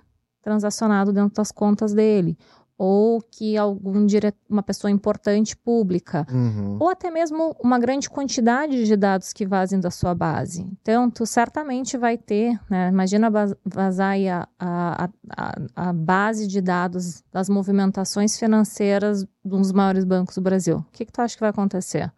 [0.43, 2.37] transacionado dentro das contas dele.
[2.83, 4.33] Ou que algum dire...
[4.49, 6.79] uma pessoa importante pública uhum.
[6.81, 10.67] ou até mesmo uma grande quantidade de dados que vazem da sua base.
[10.81, 16.63] Então, tu certamente vai ter, né, imagina vaz- vazar a, a, a, a base de
[16.63, 20.79] dados das movimentações financeiras de um dos maiores bancos do Brasil.
[20.79, 22.11] O que, que tu acha que vai acontecer?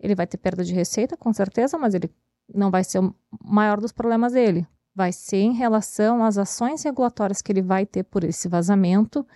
[0.00, 2.10] Ele vai ter perda de receita, com certeza, mas ele
[2.54, 4.66] não vai ser o maior dos problemas dele.
[4.94, 9.26] Vai ser em relação às ações regulatórias que ele vai ter por esse vazamento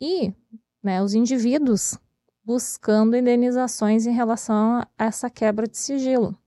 [0.00, 0.32] e
[0.82, 1.98] né, os indivíduos
[2.44, 6.38] buscando indenizações em relação a essa quebra de sigilo.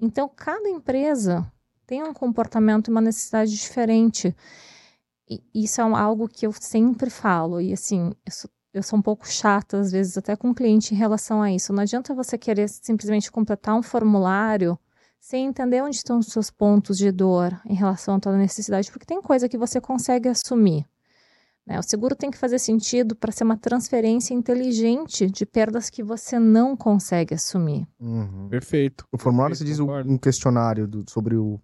[0.00, 1.50] Então, cada empresa
[1.86, 4.34] tem um comportamento e uma necessidade diferente.
[5.30, 7.60] E isso é algo que eu sempre falo.
[7.60, 10.92] E assim, eu sou, eu sou um pouco chata, às vezes, até com o cliente
[10.92, 11.72] em relação a isso.
[11.72, 14.76] Não adianta você querer simplesmente completar um formulário
[15.20, 19.06] sem entender onde estão os seus pontos de dor em relação à tua necessidade, porque
[19.06, 20.84] tem coisa que você consegue assumir.
[21.66, 21.78] Né?
[21.78, 26.38] O seguro tem que fazer sentido para ser uma transferência inteligente de perdas que você
[26.38, 27.86] não consegue assumir.
[28.00, 28.48] Uhum.
[28.48, 29.06] Perfeito.
[29.12, 30.10] O formulário Perfeito, se diz concordo.
[30.10, 31.60] um questionário do- sobre o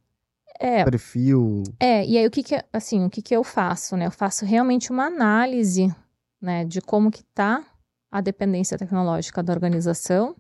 [0.61, 1.63] É, perfil.
[1.79, 4.07] É, e aí o que que, assim, o que que eu faço, né?
[4.07, 5.95] Eu faço realmente uma análise,
[6.41, 7.65] né, de como que tá
[8.11, 10.35] a dependência tecnológica da organização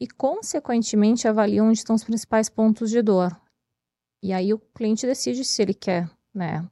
[0.00, 3.36] e, consequentemente, avalio onde estão os principais pontos de dor.
[4.22, 6.64] E aí o cliente decide se ele quer, né,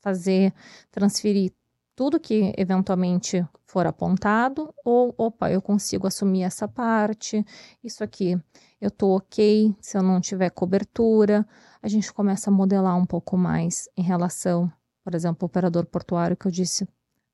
[0.00, 0.52] fazer,
[0.90, 1.52] transferir
[1.94, 7.44] tudo que eventualmente for apontado ou, opa, eu consigo assumir essa parte,
[7.82, 8.38] isso aqui
[8.80, 11.46] eu tô ok se eu não tiver cobertura,
[11.82, 14.70] a gente começa a modelar um pouco mais em relação,
[15.04, 16.88] por exemplo, ao operador portuário que eu disse,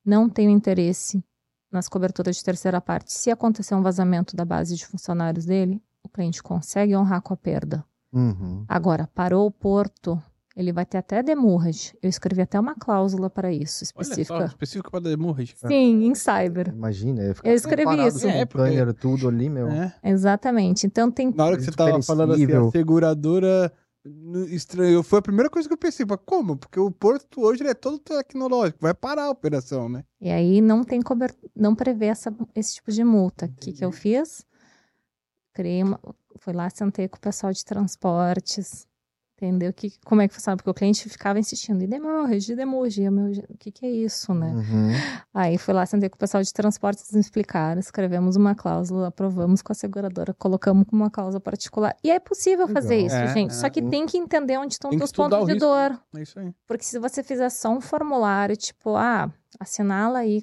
[0.05, 1.23] não tenho interesse
[1.71, 6.09] nas coberturas de terceira parte, se acontecer um vazamento da base de funcionários dele, o
[6.09, 7.85] cliente consegue honrar com a perda.
[8.13, 8.65] Uhum.
[8.67, 10.21] Agora, parou o porto,
[10.59, 11.97] ele vai ter até demurrage.
[12.03, 14.45] Eu escrevi até uma cláusula para isso, Olha só, específica.
[14.47, 15.55] específico para demurrage.
[15.57, 16.69] Sim, em cyber.
[16.75, 18.21] Imagina, ficar Eu escrevi isso.
[18.23, 19.69] com É, o porque- banner, tudo ali, meu.
[19.69, 19.95] É.
[20.03, 20.85] Exatamente.
[20.85, 23.73] Então tem Na hora que você tava falando assim, a seguradora
[24.51, 25.05] estranhou.
[25.05, 26.05] Foi a primeira coisa que eu pensei.
[26.09, 26.57] Mas como?
[26.57, 28.79] Porque o porto hoje ele é todo tecnológico.
[28.83, 30.03] Vai parar a operação, né?
[30.21, 31.33] E aí não tem cober...
[31.55, 33.47] não prevê essa, esse tipo de multa.
[33.47, 34.45] O que, que eu fiz?
[35.53, 36.01] Criei uma...
[36.41, 38.88] Fui lá, sentei com o pessoal de transportes,
[39.41, 39.73] entendeu?
[39.73, 40.57] Que, como é que funciona?
[40.57, 43.03] Porque o cliente ficava insistindo, e demurge, e demurge.
[43.03, 44.53] E eu, meu, o que, que é isso, né?
[44.53, 44.91] Uhum.
[45.33, 49.09] Aí fui lá, sentei com o pessoal de transportes, eles me explicaram, escrevemos uma cláusula,
[49.09, 51.97] aprovamos com a seguradora, colocamos com uma cláusula particular.
[52.03, 53.07] E é possível fazer Legal.
[53.07, 53.51] isso, É, gente.
[53.53, 53.55] é.
[53.55, 56.01] Só que tem que entender onde estão os pontos de dor.
[56.17, 56.53] É isso aí.
[56.67, 60.43] Porque se você fizer só um formulário, tipo, ah, assinala aí,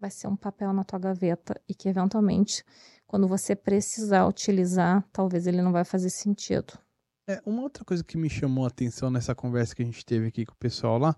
[0.00, 2.64] vai ser um papel na tua gaveta e que eventualmente,
[3.06, 6.78] quando você precisar utilizar, talvez ele não vai fazer sentido.
[7.28, 10.26] É, uma outra coisa que me chamou a atenção nessa conversa que a gente teve
[10.28, 11.14] aqui com o pessoal lá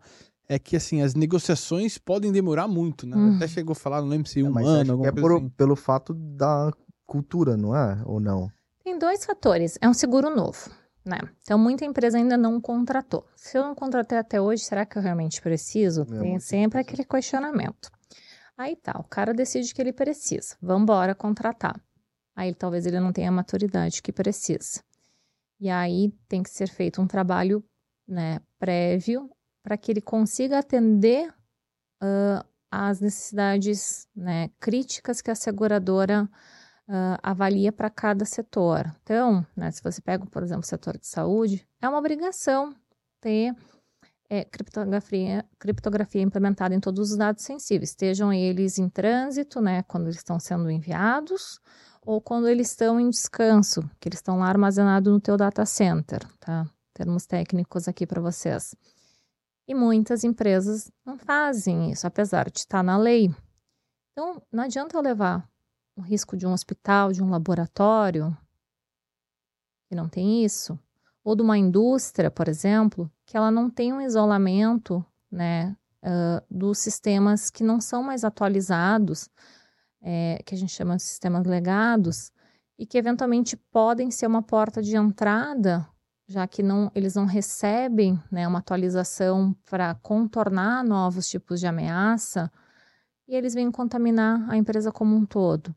[0.49, 3.17] é que, assim, as negociações podem demorar muito, né?
[3.17, 3.37] Hum.
[3.37, 5.49] Até chegou a falar, não lembro se um Mas ano, é coisa por- assim.
[5.51, 6.73] pelo fato da
[7.07, 8.03] cultura, não é?
[8.05, 8.51] Ou não?
[8.83, 9.79] Tem dois fatores.
[9.81, 10.69] É um seguro novo,
[11.05, 11.19] né?
[11.43, 13.25] Então, muita empresa ainda não contratou.
[13.37, 16.03] Se eu não contratei até hoje, será que eu realmente preciso?
[16.03, 17.89] É, Tem sempre aquele questionamento.
[18.59, 20.57] Aí tá, o cara decide que ele precisa.
[20.61, 21.81] Vamos embora contratar.
[22.35, 24.83] Aí talvez ele não tenha a maturidade que precisa.
[25.61, 27.63] E aí tem que ser feito um trabalho
[28.09, 29.31] né, prévio
[29.63, 31.33] para que ele consiga atender
[32.01, 36.29] ah, às necessidades né, críticas que a seguradora
[36.89, 38.91] ah, avalia para cada setor.
[39.03, 42.75] Então, né, se você pega, por exemplo, o setor de saúde, é uma obrigação
[43.21, 43.55] ter
[44.31, 50.05] é, criptografia, criptografia implementada em todos os dados sensíveis, estejam eles em trânsito, né, quando
[50.05, 51.61] eles estão sendo enviados,
[52.05, 56.27] ou quando eles estão em descanso, que eles estão lá armazenados no teu data center,
[56.39, 56.69] tá?
[56.95, 58.75] Termos técnicos aqui para vocês.
[59.69, 63.33] E muitas empresas não fazem isso, apesar de estar na lei.
[64.13, 65.49] Então, não adianta eu levar
[65.95, 68.37] o risco de um hospital, de um laboratório,
[69.89, 70.79] que não tem isso,
[71.23, 76.79] ou de uma indústria, por exemplo, que ela não tem um isolamento, né, ah, dos
[76.79, 79.29] sistemas que não são mais atualizados,
[80.03, 82.33] é, que a gente chama de sistemas legados,
[82.79, 85.87] e que eventualmente podem ser uma porta de entrada,
[86.27, 92.51] já que não, eles não recebem né, uma atualização para contornar novos tipos de ameaça,
[93.29, 95.75] e eles vêm contaminar a empresa como um todo.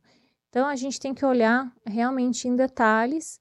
[0.49, 3.39] Então, a gente tem que olhar realmente em detalhes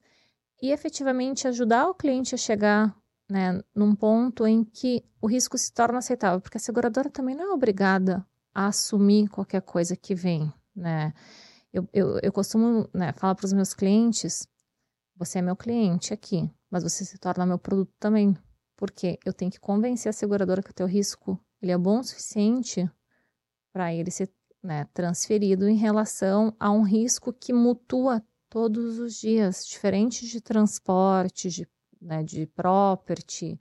[0.61, 2.95] e efetivamente ajudar o cliente a chegar
[3.29, 7.51] né, num ponto em que o risco se torna aceitável, porque a seguradora também não
[7.51, 11.13] é obrigada a assumir qualquer coisa que vem, né?
[11.71, 14.47] Eu, eu, eu costumo né, falar para os meus clientes,
[15.15, 18.37] você é meu cliente aqui, mas você se torna meu produto também,
[18.77, 22.03] porque eu tenho que convencer a seguradora que o teu risco ele é bom o
[22.03, 22.89] suficiente
[23.71, 24.29] para ele ser
[24.61, 31.49] né, transferido em relação a um risco que mutua todos os dias, diferente de transporte,
[31.49, 31.67] de,
[32.01, 33.59] né, de property.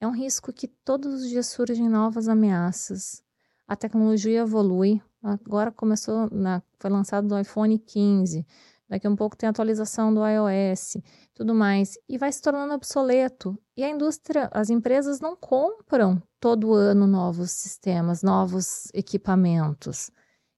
[0.00, 3.22] É um risco que todos os dias surgem novas ameaças.
[3.66, 5.00] A tecnologia evolui.
[5.22, 8.44] Agora começou, na, foi lançado o iPhone 15.
[8.88, 10.98] Daqui a um pouco tem atualização do iOS,
[11.32, 11.96] tudo mais.
[12.08, 13.58] E vai se tornando obsoleto.
[13.76, 20.10] E a indústria, as empresas não compram todo ano novos sistemas, novos equipamentos.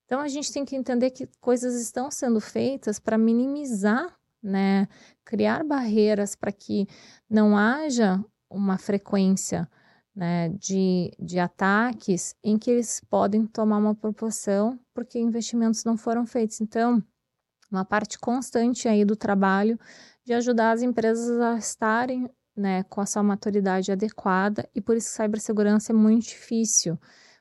[0.06, 4.88] Então a gente tem que entender que coisas estão sendo feitas para minimizar, né,
[5.24, 6.86] criar barreiras para que
[7.28, 9.68] não haja uma frequência
[10.14, 16.24] né, de, de ataques em que eles podem tomar uma proporção porque investimentos não foram
[16.24, 16.60] feitos.
[16.60, 17.02] Então,
[17.70, 19.78] uma parte constante aí do trabalho
[20.24, 25.10] de ajudar as empresas a estarem né, com a sua maturidade adequada e por isso
[25.10, 26.98] cibersegurança é muito difícil,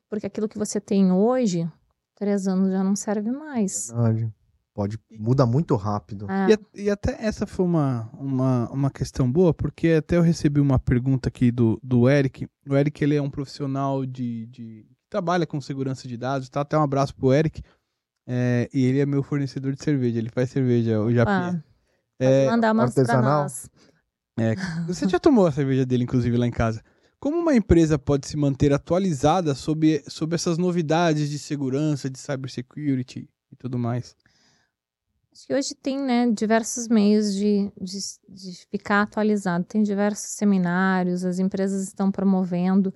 [0.08, 1.70] porque aquilo que você tem hoje,
[2.16, 3.90] três anos já não serve mais.
[3.90, 4.32] Verdade.
[4.74, 6.26] Pode, muda muito rápido.
[6.28, 10.60] Ah, E, e até essa foi uma, uma, uma questão boa, porque até eu recebi
[10.60, 12.48] uma pergunta aqui do, do Eric.
[12.68, 16.62] O Eric ele é um profissional de, de trabalha com segurança de dados, tá?
[16.62, 17.62] Até um abraço pro Eric.
[18.26, 20.18] É, e ele é meu fornecedor de cerveja.
[20.18, 21.64] Ele faz cerveja, o Japinha.
[21.64, 23.42] ah, É, mandar para artesanal?
[23.42, 23.70] nós.
[24.88, 26.82] você já tomou a cerveja dele, inclusive, lá em casa.
[27.20, 33.28] Como uma empresa pode se manter atualizada sobre, sobre essas novidades de segurança, de cybersecurity
[33.52, 34.16] e tudo mais?
[35.34, 39.64] Acho que hoje tem né, diversos meios de, de, de ficar atualizado.
[39.64, 42.94] Tem diversos seminários, as empresas estão promovendo.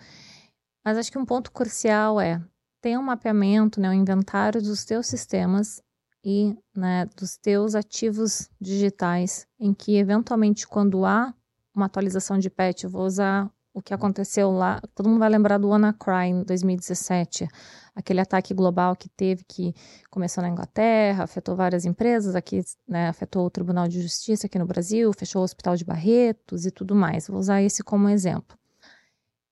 [0.85, 2.41] Mas acho que um ponto crucial é
[2.81, 5.83] tem um mapeamento, né, um inventário dos teus sistemas
[6.25, 11.35] e né, dos teus ativos digitais, em que eventualmente quando há
[11.75, 15.59] uma atualização de patch, eu vou usar o que aconteceu lá, todo mundo vai lembrar
[15.59, 17.49] do WannaCry em 2017,
[17.95, 19.75] aquele ataque global que teve, que
[20.11, 24.67] começou na Inglaterra, afetou várias empresas, aqui né, afetou o Tribunal de Justiça aqui no
[24.67, 27.29] Brasil, fechou o Hospital de Barretos e tudo mais.
[27.29, 28.59] Vou usar esse como exemplo.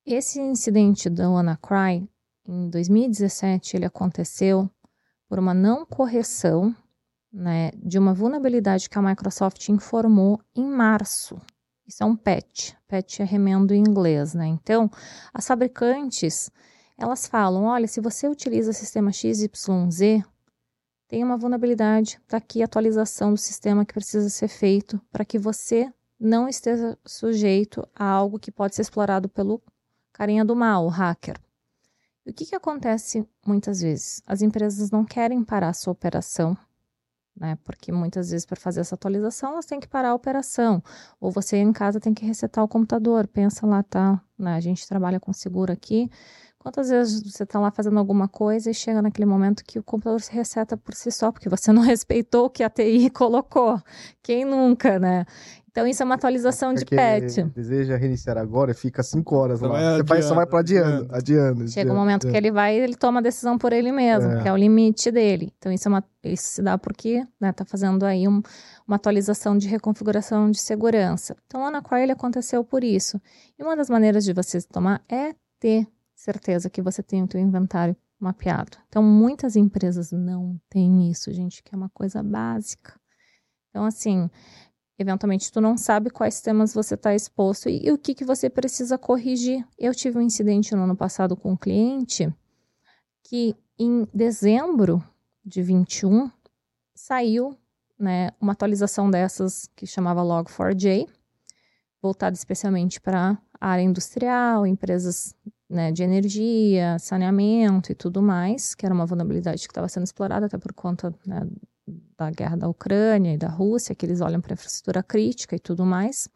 [0.04, 2.08] Esse incidente do WannaCry,
[2.48, 4.70] em 2017, ele aconteceu
[5.28, 6.74] por uma não correção
[7.32, 11.40] né, de uma vulnerabilidade que a Microsoft informou em março.
[11.86, 12.72] Isso é um patch.
[12.88, 14.46] Patch é remendo em inglês, né?
[14.46, 14.90] Então,
[15.32, 16.50] as fabricantes,
[16.98, 20.24] elas falam, olha, se você utiliza sistema XYZ,
[21.08, 25.38] tem uma vulnerabilidade, está aqui a atualização do sistema que precisa ser feito para que
[25.38, 29.62] você não esteja sujeito a algo que pode ser explorado pelo
[30.12, 31.38] carinha do mal, o hacker.
[32.24, 34.20] E o que, que acontece muitas vezes?
[34.26, 36.56] As empresas não querem parar a sua operação,
[37.38, 37.58] né?
[37.64, 40.82] Porque muitas vezes para fazer essa atualização elas têm que parar a operação.
[41.20, 43.26] Ou você em casa tem que resetar o computador.
[43.26, 44.20] Pensa lá, tá?
[44.38, 44.54] Né?
[44.54, 46.10] A gente trabalha com seguro aqui.
[46.58, 50.20] Quantas vezes você está lá fazendo alguma coisa e chega naquele momento que o computador
[50.20, 53.80] se reseta por si só, porque você não respeitou o que a TI colocou?
[54.20, 55.24] Quem nunca, né?
[55.76, 57.36] Então, isso é uma atualização de patch.
[57.54, 59.96] Deseja reiniciar agora e fica cinco horas lá.
[59.98, 61.68] Você vai, só vai para adiando, adiando.
[61.68, 62.32] Chega um momento adiando.
[62.32, 64.42] que ele vai ele toma a decisão por ele mesmo, é.
[64.42, 65.52] que é o limite dele.
[65.58, 68.40] Então, isso, é uma, isso se dá porque né, tá fazendo aí um,
[68.88, 71.36] uma atualização de reconfiguração de segurança.
[71.46, 73.20] Então, lá na qual ele aconteceu por isso.
[73.58, 77.38] E uma das maneiras de você tomar é ter certeza que você tem o teu
[77.38, 78.78] inventário mapeado.
[78.88, 82.98] Então, muitas empresas não têm isso, gente, que é uma coisa básica.
[83.68, 84.30] Então, assim,
[84.98, 88.48] Eventualmente, tu não sabe quais temas você está exposto e, e, o que, que você
[88.48, 89.66] precisa corrigir.
[89.78, 92.32] Eu tive um incidente no ano passado com um cliente
[93.22, 95.04] que em dezembro
[95.44, 96.30] de 21
[96.94, 97.56] saiu
[97.98, 101.06] né, uma atualização dessas que chamava Log4j,
[102.00, 105.34] voltada especialmente para a área industrial, empresas
[105.68, 110.46] né, de energia, saneamento e tudo mais, que era uma vulnerabilidade que estava sendo explorada
[110.46, 111.46] até por conta né,
[111.86, 115.84] da guerra da Ucrânia e da Rússia, que eles olham para infraestrutura crítica e tudo
[115.84, 116.28] mais.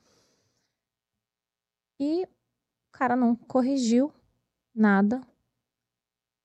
[1.99, 4.13] E o cara não corrigiu
[4.75, 5.21] nada.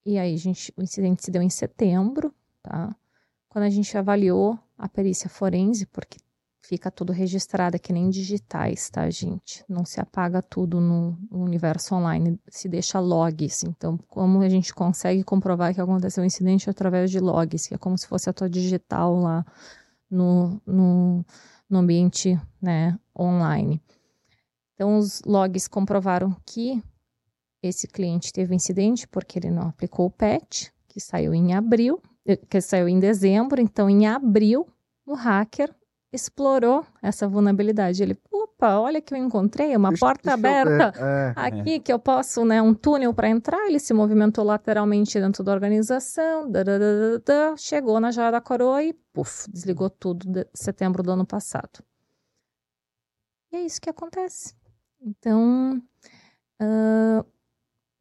[0.05, 2.95] E aí, gente, o incidente se deu em setembro, tá?
[3.47, 6.19] Quando a gente avaliou a perícia forense, porque
[6.65, 9.63] fica tudo registrado, é que nem digitais, tá, gente?
[9.69, 13.63] Não se apaga tudo no, universo online, se deixa logs.
[13.63, 17.77] Então, como a gente consegue comprovar que aconteceu um incidente através de logs, que é
[17.77, 19.45] como se fosse a tua digital lá
[20.09, 21.25] no, no,
[21.69, 23.81] no ambiente né, online.
[24.73, 26.83] Então, os logs comprovaram que
[27.61, 32.01] esse cliente teve um incidente porque ele não aplicou o patch, que saiu em abril,
[32.25, 33.61] eh, que saiu em dezembro.
[33.61, 34.67] Então, em abril,
[35.05, 35.73] o hacker
[36.15, 38.01] explorou essa vulnerabilidade.
[38.01, 41.79] Ele, opa, olha que eu encontrei uma deixa, porta deixa aberta é, aqui é.
[41.79, 43.67] que eu posso, né, um túnel para entrar.
[43.67, 46.51] Ele se movimentou lateralmente dentro da organização,
[47.57, 51.83] chegou na Jara da Coroa e, puf, desligou tudo de setembro do ano passado.
[53.51, 54.55] E é isso que acontece.
[55.01, 55.81] Então,
[56.61, 57.25] uh,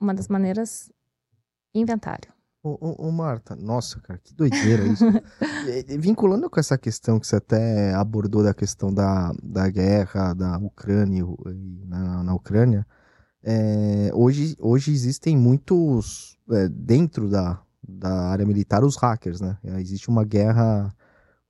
[0.00, 0.90] uma das maneiras,
[1.74, 2.34] inventário.
[2.66, 5.05] Ô, ô, ô, Marta, nossa, cara, que doideira isso.
[6.00, 11.22] Vinculando com essa questão que você até abordou da questão da, da guerra da Ucrânia
[11.87, 12.87] na, na Ucrânia,
[13.42, 19.59] é, hoje, hoje existem muitos, é, dentro da, da área militar, os hackers, né?
[19.79, 20.90] Existe uma guerra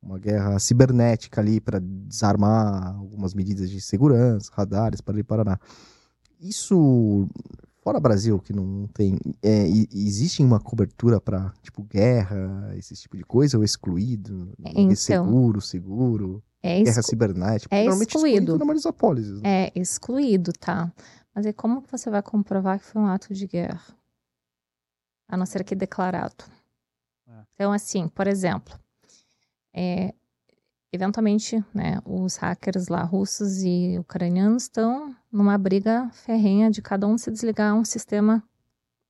[0.02, 5.60] uma guerra cibernética ali para desarmar algumas medidas de segurança, radares, para ali, Paraná.
[6.40, 7.28] Isso
[7.84, 9.18] Fora Brasil, que não tem.
[9.42, 14.50] É, existe uma cobertura para tipo guerra, esse tipo de coisa, ou excluído?
[14.58, 16.42] Então, seguro, seguro.
[16.62, 17.76] É guerra cibernética.
[17.76, 18.36] É Normalmente excluído.
[18.36, 18.52] excluído.
[19.42, 19.66] Né?
[19.66, 20.90] É excluído, tá?
[21.34, 23.94] Mas é como que você vai comprovar que foi um ato de guerra?
[25.28, 26.42] A não ser que declarado.
[27.28, 27.32] É.
[27.52, 28.78] Então, assim, por exemplo,
[29.74, 30.14] é,
[30.90, 37.18] eventualmente, né, os hackers lá, russos e ucranianos, estão numa briga ferrenha de cada um
[37.18, 38.42] se desligar um sistema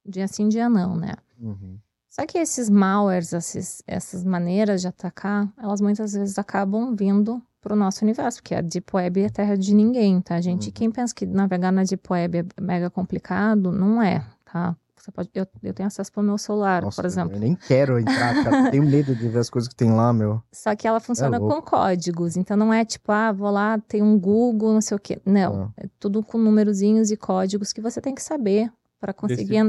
[0.05, 1.15] de assim dia não, né?
[1.39, 1.79] Uhum.
[2.09, 7.75] Só que esses malwares, esses, essas maneiras de atacar, elas muitas vezes acabam vindo para
[7.75, 10.67] o nosso universo, porque a Deep Web é terra de ninguém, tá, gente?
[10.67, 10.73] Uhum.
[10.73, 14.77] Quem pensa que navegar na Deep Web é mega complicado, não é, tá?
[15.05, 17.37] Você pode, eu, eu tenho acesso pelo meu celular, Nossa, por exemplo.
[17.37, 18.71] Eu nem quero entrar, cara.
[18.71, 20.43] tenho medo de ver as coisas que tem lá, meu.
[20.51, 22.39] Só que ela funciona é com códigos.
[22.39, 25.21] Então não é tipo, ah, vou lá, tem um Google, não sei o quê.
[25.27, 25.65] Não.
[25.77, 25.83] Ah.
[25.83, 29.61] É tudo com numerozinhos e códigos que você tem que saber para conseguir,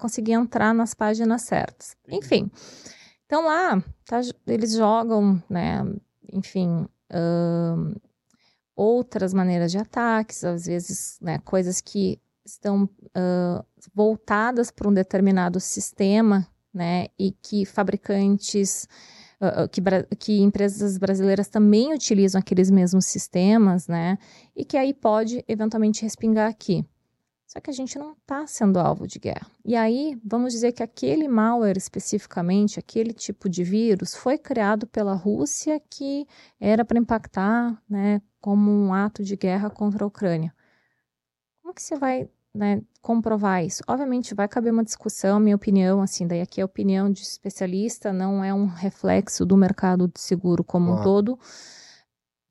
[0.00, 1.94] conseguir entrar nas páginas certas.
[2.04, 2.26] Entendi.
[2.26, 2.50] Enfim,
[3.24, 5.84] então lá tá, eles jogam, né,
[6.32, 8.00] enfim, uh,
[8.74, 13.64] outras maneiras de ataques, às vezes, né, coisas que estão uh,
[13.94, 18.88] voltadas para um determinado sistema, né, e que fabricantes,
[19.40, 19.82] uh, que,
[20.16, 24.18] que empresas brasileiras também utilizam aqueles mesmos sistemas, né,
[24.56, 26.84] e que aí pode eventualmente respingar aqui.
[27.46, 29.46] Só que a gente não está sendo alvo de guerra.
[29.62, 35.12] E aí, vamos dizer que aquele malware especificamente, aquele tipo de vírus, foi criado pela
[35.12, 36.26] Rússia que
[36.58, 40.54] era para impactar, né, como um ato de guerra contra a Ucrânia.
[41.72, 43.82] Como que você vai né, comprovar isso?
[43.88, 48.12] Obviamente vai caber uma discussão, minha opinião, assim, daí aqui é a opinião de especialista,
[48.12, 51.38] não é um reflexo do mercado de seguro como um todo,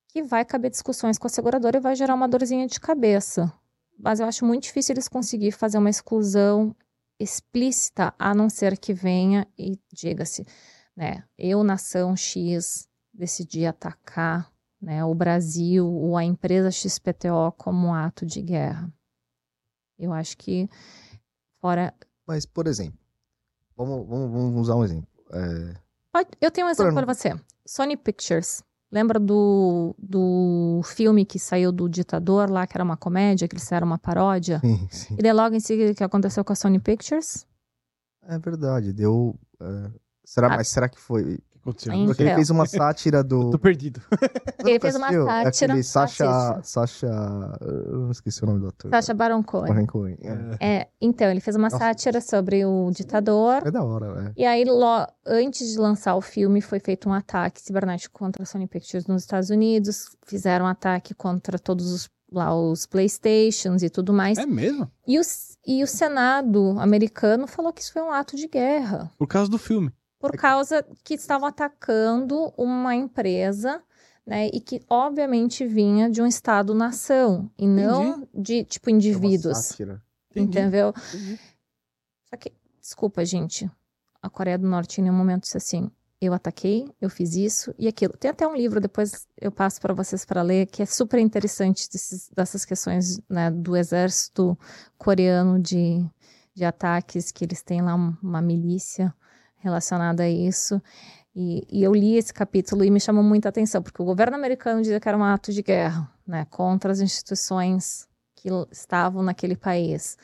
[0.07, 3.53] que vai caber discussões com a seguradora e vai gerar uma dorzinha de cabeça
[4.01, 6.76] mas eu acho muito difícil eles conseguir fazer uma exclusão
[7.19, 10.45] explícita, a não ser que venha e diga-se,
[10.95, 14.51] né, eu, nação X, decidi atacar
[14.82, 18.91] né, o Brasil ou a empresa XPTO como um ato de guerra.
[20.02, 20.70] Eu acho que
[21.62, 21.93] fora...
[22.28, 22.99] Mas, por exemplo,
[23.78, 25.08] vamos, vamos, vamos usar um exemplo.
[25.32, 25.76] É...
[26.41, 27.39] Eu tenho um exemplo para você.
[27.66, 33.47] Sony Pictures Lembra do, do filme que saiu do Ditador lá, que era uma comédia,
[33.47, 34.60] que eles fizeram uma paródia?
[34.60, 35.16] Sim, sim.
[35.18, 37.47] E daí logo em seguida o que aconteceu com a Sony Pictures?
[38.24, 39.39] É verdade, deu.
[39.62, 40.58] Uh, será, ah.
[40.58, 41.93] mas será que foi aconteceu?
[42.05, 43.41] Porque ele fez uma sátira do.
[43.47, 44.01] Eu tô perdido.
[44.66, 45.74] ele fez uma sátira.
[45.74, 46.59] Aquele Sasha.
[46.64, 47.07] Sasha.
[47.62, 48.89] Eu não esqueci o nome do ator.
[48.91, 49.74] Sasha Baron Cohen.
[49.74, 50.18] Baron Cohen.
[50.59, 50.68] É.
[50.68, 50.88] é.
[50.99, 51.78] então, ele fez uma Nossa.
[51.78, 53.66] sátira sobre o ditador.
[53.66, 54.41] É da hora, é.
[54.41, 55.07] E aí, lo...
[55.26, 59.24] antes de lançar o filme, foi feito um ataque cibernético contra a Sony Pictures nos
[59.24, 60.16] Estados Unidos.
[60.26, 64.38] Fizeram um ataque contra todos os lá os Playstations e tudo mais.
[64.38, 64.89] É mesmo?
[65.05, 65.22] E o,
[65.68, 69.12] e o Senado americano falou que isso foi um ato de guerra.
[69.18, 69.91] Por causa do filme
[70.22, 73.82] por causa que estavam atacando uma empresa,
[74.26, 74.47] né?
[74.53, 79.80] E que obviamente vinha de um estado-nação e não de tipo indivíduos.
[79.82, 80.93] É entendeu?
[81.13, 81.39] Entendi.
[82.30, 83.69] Só que, desculpa, gente,
[84.22, 85.89] a Coreia do Norte em nenhum momento disse assim:
[86.22, 88.13] eu ataquei, eu fiz isso e aquilo.
[88.13, 91.89] Tem até um livro, depois eu passo para vocês para ler, que é super interessante
[91.89, 94.55] desses, dessas questões né, do exército
[94.99, 96.05] coreano de,
[96.53, 99.11] de ataques, que eles têm lá uma milícia
[99.62, 100.82] relacionada a isso.
[101.34, 104.82] E, e, eu li esse capítulo e me chamou muita atenção, porque o governo americano
[104.82, 110.18] dizia que era um ato de guerra né, contra as instituições que estavam naquele país.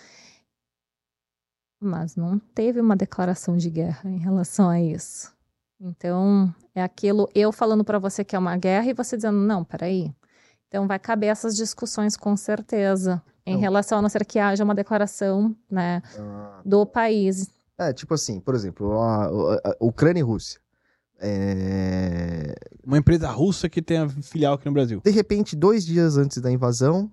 [1.79, 5.33] Mas não teve uma declaração de guerra em relação a isso.
[5.79, 9.63] Então, é aquilo, eu falando para você que é uma guerra e você dizendo, não,
[9.63, 10.13] peraí.
[10.67, 13.61] Então, vai caber essas discussões com certeza, em não.
[13.61, 16.61] relação a não ser que haja uma declaração né, ah.
[16.65, 17.49] do país.
[17.77, 19.29] É, tipo assim, por exemplo, a, a,
[19.69, 20.59] a Ucrânia e Rússia.
[21.19, 22.55] É...
[22.83, 25.01] Uma empresa russa que tem a filial aqui no Brasil.
[25.03, 27.11] De repente, dois dias antes da invasão,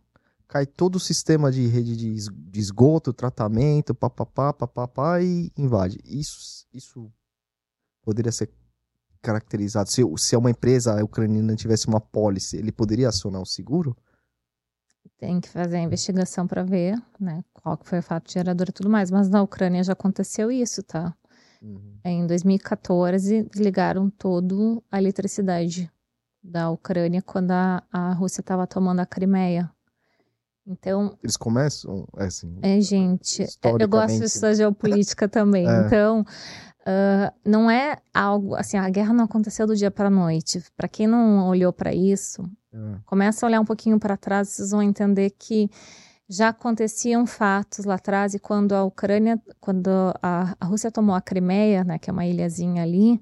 [0.48, 5.98] cai todo o sistema de rede de esgoto, tratamento, papapá, papapá, e invade.
[6.04, 7.10] Isso, isso
[8.02, 8.50] poderia ser
[9.20, 9.90] caracterizado.
[9.90, 13.96] Se, se uma empresa ucraniana tivesse uma pólice, ele poderia acionar o seguro?
[15.18, 18.72] Tem que fazer a investigação para ver, né, qual que foi o fato gerador e
[18.72, 19.10] tudo mais.
[19.10, 21.14] Mas na Ucrânia já aconteceu isso, tá?
[21.62, 21.98] Uhum.
[22.04, 24.54] Em 2014, desligaram toda
[24.90, 25.90] a eletricidade
[26.42, 29.70] da Ucrânia quando a, a Rússia estava tomando a Crimeia.
[30.66, 31.16] Então.
[31.22, 32.58] Eles começam, é assim.
[32.62, 33.46] É, gente.
[33.78, 35.68] Eu gosto dessa geopolítica também.
[35.68, 35.86] É.
[35.86, 36.24] Então,
[36.86, 38.54] uh, não é algo.
[38.54, 40.62] Assim, a guerra não aconteceu do dia para a noite.
[40.76, 42.42] Para quem não olhou para isso,
[42.74, 42.98] é.
[43.06, 45.70] Começa a olhar um pouquinho para trás, vocês vão entender que
[46.28, 49.88] já aconteciam fatos lá atrás e quando a Ucrânia, quando
[50.20, 53.20] a, a Rússia tomou a Crimeia, né, que é uma ilhazinha ali,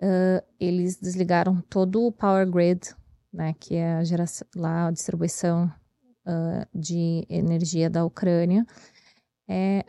[0.00, 2.94] uh, eles desligaram todo o power grid,
[3.32, 5.70] né, que é a geração, lá a distribuição
[6.26, 8.64] uh, de energia da Ucrânia,
[9.48, 9.84] é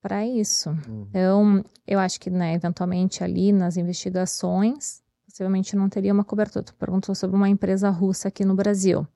[0.00, 0.70] para isso.
[0.70, 1.06] Uhum.
[1.08, 6.64] Então, eu acho que, né, eventualmente ali nas investigações possivelmente não teria uma cobertura.
[6.64, 9.06] Tu perguntou sobre uma empresa russa aqui no Brasil.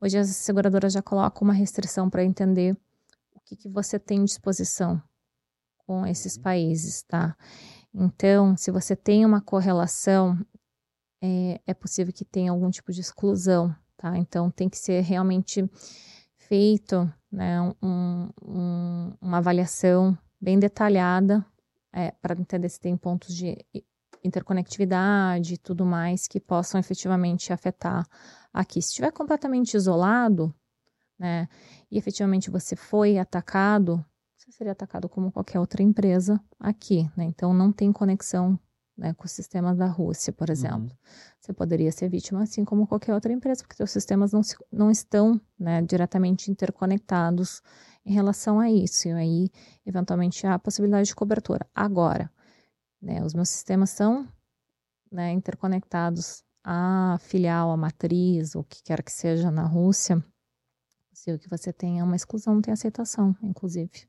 [0.00, 2.76] Hoje as seguradoras já colocam uma restrição para entender
[3.34, 5.02] o que, que você tem disposição
[5.78, 6.42] com esses uhum.
[6.42, 7.34] países, tá?
[7.94, 10.38] Então, se você tem uma correlação,
[11.22, 14.18] é, é possível que tenha algum tipo de exclusão, tá?
[14.18, 15.68] Então, tem que ser realmente
[16.48, 21.44] feito né, um, um, uma avaliação bem detalhada
[21.92, 23.56] é, para entender se tem pontos de
[24.22, 28.06] interconectividade e tudo mais que possam efetivamente afetar
[28.52, 28.80] aqui.
[28.82, 30.54] Se estiver completamente isolado,
[31.18, 31.48] né,
[31.90, 34.04] e efetivamente você foi atacado,
[34.36, 37.24] você seria atacado como qualquer outra empresa aqui, né?
[37.24, 38.58] Então não tem conexão
[38.96, 40.90] né, com os sistemas da Rússia, por exemplo.
[40.90, 41.10] Uhum.
[41.38, 44.90] Você poderia ser vítima assim como qualquer outra empresa, porque seus sistemas não, se, não
[44.90, 47.62] estão né, diretamente interconectados
[48.04, 49.08] em relação a isso.
[49.08, 49.50] E aí,
[49.84, 51.66] eventualmente, há a possibilidade de cobertura.
[51.74, 52.30] Agora,
[53.00, 54.26] né, os meus sistemas são
[55.12, 60.24] né, interconectados à filial, à matriz, o que quer que seja na Rússia.
[61.12, 64.08] Se o que você tenha uma exclusão, não tem aceitação, inclusive.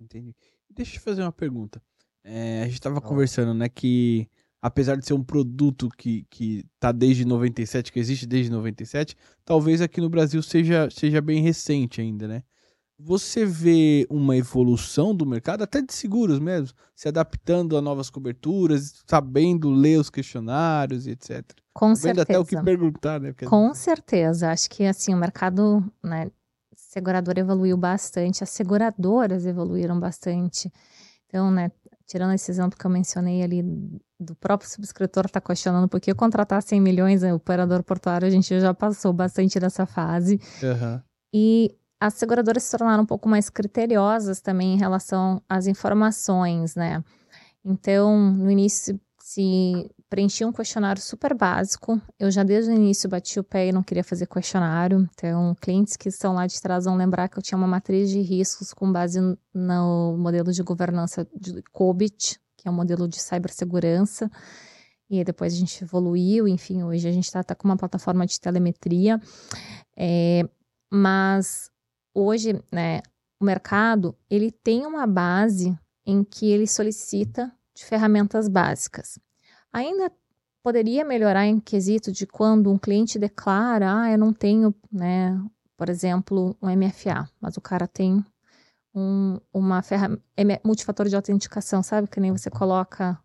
[0.00, 0.34] Entendi.
[0.68, 1.82] Deixa eu te fazer uma pergunta.
[2.28, 4.28] É, a gente estava conversando, né, que
[4.60, 9.80] apesar de ser um produto que, que tá desde 97, que existe desde 97, talvez
[9.80, 12.42] aqui no Brasil seja, seja bem recente ainda, né?
[12.98, 19.04] Você vê uma evolução do mercado, até de seguros mesmo, se adaptando a novas coberturas,
[19.06, 21.44] sabendo ler os questionários e etc.
[21.74, 22.22] Com Vendo certeza.
[22.22, 23.32] até o que perguntar, né?
[23.32, 23.44] Porque...
[23.44, 24.50] Com certeza.
[24.50, 26.30] Acho que assim, o mercado, né,
[26.74, 30.72] segurador evoluiu bastante, as seguradoras evoluíram bastante.
[31.26, 31.70] Então, né,
[32.06, 33.62] tirando esse exemplo que eu mencionei ali
[34.18, 38.58] do próprio subscritor está questionando por que contratar 100 milhões, o operador portuário, a gente
[38.58, 40.40] já passou bastante dessa fase.
[40.62, 41.00] Uhum.
[41.34, 47.02] E as seguradoras se tornaram um pouco mais criteriosas também em relação às informações, né?
[47.64, 52.00] Então, no início se preenchia um questionário super básico.
[52.18, 55.08] Eu já desde o início bati o pé e não queria fazer questionário.
[55.12, 58.20] Então, clientes que estão lá de trás vão lembrar que eu tinha uma matriz de
[58.20, 59.20] riscos com base
[59.52, 64.30] no modelo de governança de COBIT, que é um modelo de cibersegurança.
[65.08, 68.40] E depois a gente evoluiu, enfim, hoje a gente está tá com uma plataforma de
[68.40, 69.20] telemetria.
[69.96, 70.42] É,
[70.92, 71.70] mas
[72.14, 73.02] hoje, né,
[73.40, 79.18] o mercado, ele tem uma base em que ele solicita de ferramentas básicas.
[79.76, 80.10] Ainda
[80.62, 85.38] poderia melhorar em quesito de quando um cliente declara, ah, eu não tenho, né,
[85.76, 88.24] por exemplo, um MFA, mas o cara tem
[88.94, 90.22] um, uma ferramenta
[90.64, 92.08] multifator de autenticação, sabe?
[92.08, 93.22] Que nem você coloca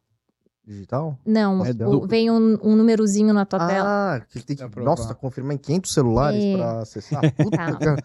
[0.65, 1.17] digital?
[1.25, 3.89] Não, é o, vem um, um númerozinho na tua ah, tela.
[3.89, 6.55] Ah, que tem que, nossa, confirmar em 500 celulares é.
[6.55, 7.21] para acessar.
[7.35, 7.97] Puta tá.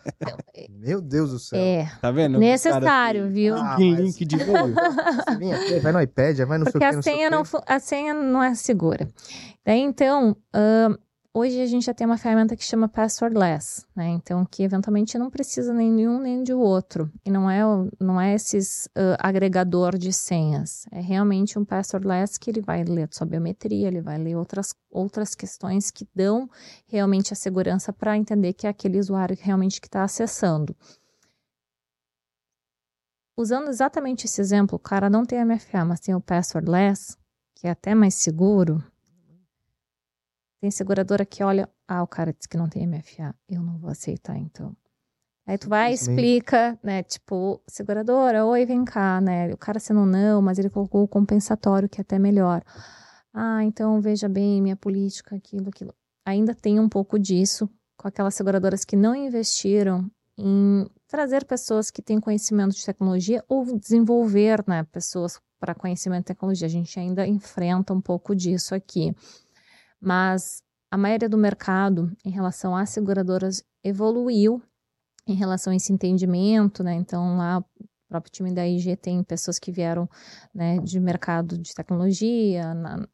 [0.52, 0.70] que...
[0.70, 1.58] Meu Deus do céu.
[1.58, 1.90] É.
[2.00, 2.38] Tá vendo?
[2.38, 3.54] Necessário, cara, viu?
[3.54, 3.98] Ah, mas...
[3.98, 4.74] link de novo.
[5.82, 9.08] vai no iPad, vai no Porque seu a senha, não, a senha não é segura.
[9.64, 11.05] Daí, então, uh,
[11.38, 14.08] Hoje a gente já tem uma ferramenta que chama Passwordless, né?
[14.08, 17.12] Então, que eventualmente não precisa nem de um nem de outro.
[17.26, 17.60] E não é,
[18.00, 20.86] não é esses uh, agregador de senhas.
[20.90, 25.34] É realmente um Passwordless que ele vai ler sua biometria, ele vai ler outras, outras
[25.34, 26.48] questões que dão
[26.86, 30.74] realmente a segurança para entender que é aquele usuário realmente que está acessando.
[33.36, 37.14] Usando exatamente esse exemplo, o cara não tem MFA, mas tem o Passwordless,
[37.54, 38.82] que é até mais seguro,
[40.60, 43.90] tem seguradora que olha, ah, o cara disse que não tem MFA, eu não vou
[43.90, 44.76] aceitar então.
[45.46, 50.04] Aí tu vai e explica, né, tipo, seguradora, oi, vem cá, né, o cara sendo
[50.04, 52.62] não, mas ele colocou o compensatório que é até melhor.
[53.32, 55.94] Ah, então veja bem, minha política, aquilo, aquilo.
[56.24, 62.02] Ainda tem um pouco disso com aquelas seguradoras que não investiram em trazer pessoas que
[62.02, 66.66] têm conhecimento de tecnologia ou desenvolver, né, pessoas para conhecimento de tecnologia.
[66.66, 69.14] A gente ainda enfrenta um pouco disso aqui.
[70.00, 74.62] Mas a maioria do mercado em relação às seguradoras evoluiu
[75.26, 76.94] em relação a esse entendimento, né?
[76.94, 77.58] Então lá
[78.06, 80.08] o próprio time da IG tem pessoas que vieram
[80.54, 83.04] né, de mercado de tecnologia, na,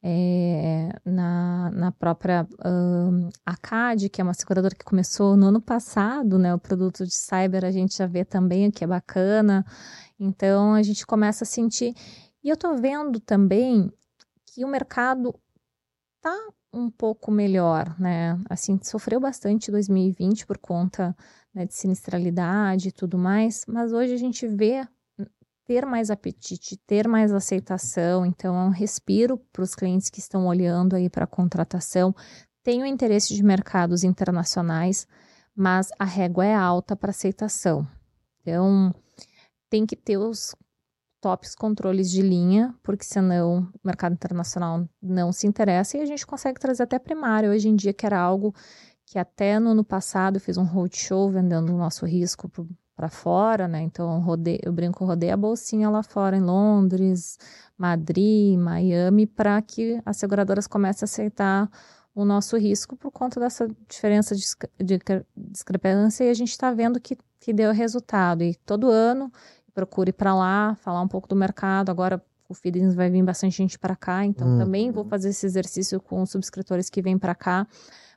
[0.00, 6.38] é, na, na, própria um, ACAD, que é uma seguradora que começou no ano passado,
[6.38, 6.54] né?
[6.54, 9.66] O produto de cyber a gente já vê também, que é bacana.
[10.18, 11.92] Então a gente começa a sentir.
[12.42, 13.92] E eu tô vendo também
[14.46, 15.34] que o mercado
[16.24, 18.40] tá um pouco melhor, né?
[18.48, 21.14] Assim, sofreu bastante 2020 por conta
[21.52, 24.88] né, de sinistralidade e tudo mais, mas hoje a gente vê
[25.66, 30.46] ter mais apetite, ter mais aceitação, então é um respiro para os clientes que estão
[30.46, 32.14] olhando aí para a contratação.
[32.62, 35.06] Tem o interesse de mercados internacionais,
[35.54, 37.86] mas a régua é alta para aceitação.
[38.40, 38.94] Então,
[39.68, 40.54] tem que ter os
[41.24, 46.26] tops controles de linha, porque senão o mercado internacional não se interessa e a gente
[46.26, 48.54] consegue trazer até primário hoje em dia, que era algo
[49.06, 52.50] que até no ano passado eu fiz um roadshow vendendo o nosso risco
[52.94, 53.80] para fora, né?
[53.80, 57.38] Então rodei, eu brinco, rodei a bolsinha lá fora em Londres,
[57.78, 61.70] Madrid, Miami, para que as seguradoras comecem a aceitar
[62.14, 64.44] o nosso risco por conta dessa diferença de,
[64.78, 65.00] de
[65.34, 68.44] discrepância e a gente está vendo que, que deu resultado.
[68.44, 69.32] E todo ano
[69.74, 71.90] procure para lá, falar um pouco do mercado.
[71.90, 74.58] Agora o Feedings vai vir bastante gente para cá, então hum.
[74.58, 77.66] também vou fazer esse exercício com os subscritores que vêm para cá,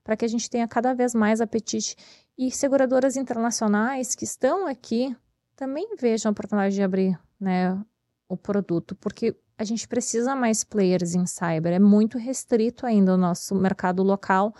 [0.03, 1.95] para que a gente tenha cada vez mais apetite
[2.37, 5.15] e seguradoras internacionais que estão aqui
[5.57, 7.83] também vejam a oportunidade de abrir né,
[8.29, 11.73] o produto, porque a gente precisa mais players em cyber.
[11.73, 14.53] É muito restrito ainda o nosso mercado local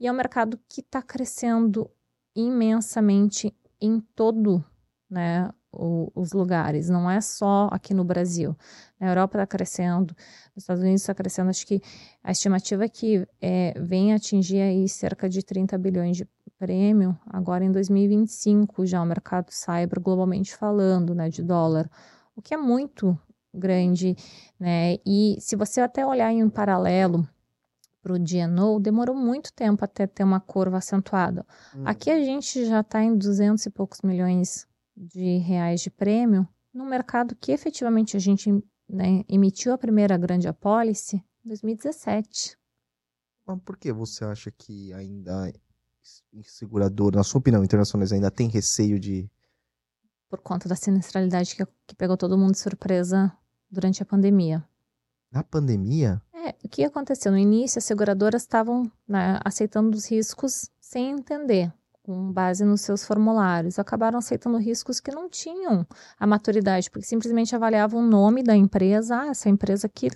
[0.00, 1.90] e é um mercado que está crescendo
[2.34, 4.64] imensamente em todo
[5.10, 8.56] né, o, os lugares, não é só aqui no Brasil.
[8.98, 10.14] Na Europa está crescendo,
[10.54, 11.50] nos Estados Unidos está crescendo.
[11.50, 11.80] Acho que
[12.22, 17.64] a estimativa é que é, vem atingir aí cerca de 30 bilhões de prêmio agora
[17.64, 21.90] em 2025, já o mercado cyber globalmente falando, né, de dólar,
[22.36, 23.18] o que é muito
[23.52, 24.14] grande,
[24.58, 24.96] né?
[25.04, 27.26] E se você até olhar em um paralelo
[28.02, 31.44] para o DNO, demorou muito tempo até ter uma curva acentuada.
[31.74, 31.82] Uhum.
[31.84, 34.66] Aqui a gente já está em 200 e poucos milhões
[34.96, 38.50] de reais de prêmio, no mercado que efetivamente a gente
[38.88, 42.56] né, emitiu a primeira grande apólice em 2017.
[43.46, 45.52] Mas por que você acha que ainda
[46.44, 49.30] segurador, na sua opinião, internacionais ainda tem receio de.
[50.28, 53.32] Por conta da sinistralidade que, que pegou todo mundo de surpresa
[53.70, 54.64] durante a pandemia.
[55.30, 56.22] Na pandemia?
[56.32, 57.32] É, o que aconteceu?
[57.32, 61.72] No início, as seguradoras estavam né, aceitando os riscos sem entender,
[62.02, 63.78] com base nos seus formulários.
[63.78, 65.86] Acabaram aceitando riscos que não tinham
[66.18, 69.22] a maturidade, porque simplesmente avaliavam o nome da empresa.
[69.22, 70.10] Ah, essa empresa aqui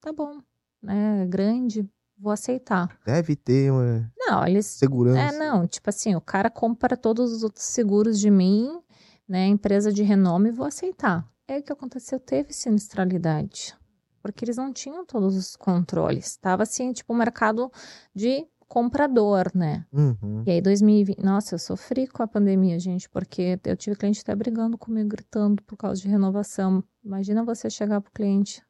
[0.00, 0.40] tá bom,
[0.82, 1.22] né?
[1.22, 2.98] É grande, vou aceitar.
[3.04, 5.34] Deve ter uma não, eles, segurança.
[5.34, 8.80] É, não, tipo assim, o cara compra todos os outros seguros de mim,
[9.28, 9.46] né?
[9.46, 11.28] Empresa de renome, vou aceitar.
[11.48, 13.76] É o que aconteceu, teve sinistralidade.
[14.22, 16.26] Porque eles não tinham todos os controles.
[16.26, 17.72] Estava assim, tipo, um mercado
[18.14, 19.84] de comprador, né?
[19.92, 20.44] Uhum.
[20.46, 21.18] E aí, 2020.
[21.24, 25.60] Nossa, eu sofri com a pandemia, gente, porque eu tive cliente até brigando comigo, gritando
[25.64, 26.82] por causa de renovação.
[27.04, 28.62] Imagina você chegar pro cliente,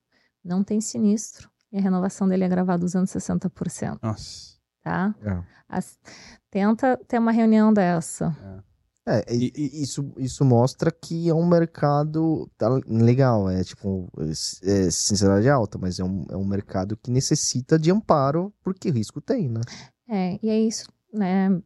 [0.42, 3.98] não tem sinistro, e a renovação dele é gravada usando 60%.
[4.02, 4.58] Nossa.
[4.82, 5.14] Tá?
[5.22, 5.42] É.
[5.68, 5.98] As,
[6.50, 8.34] tenta ter uma reunião dessa.
[8.42, 8.69] É.
[9.10, 14.90] É, e, e, isso, isso mostra que é um mercado tá legal, é tipo, é,
[14.90, 19.48] sinceridade alta, mas é um, é um mercado que necessita de amparo, porque risco tem,
[19.48, 19.62] né?
[20.08, 21.60] É, e é isso, né?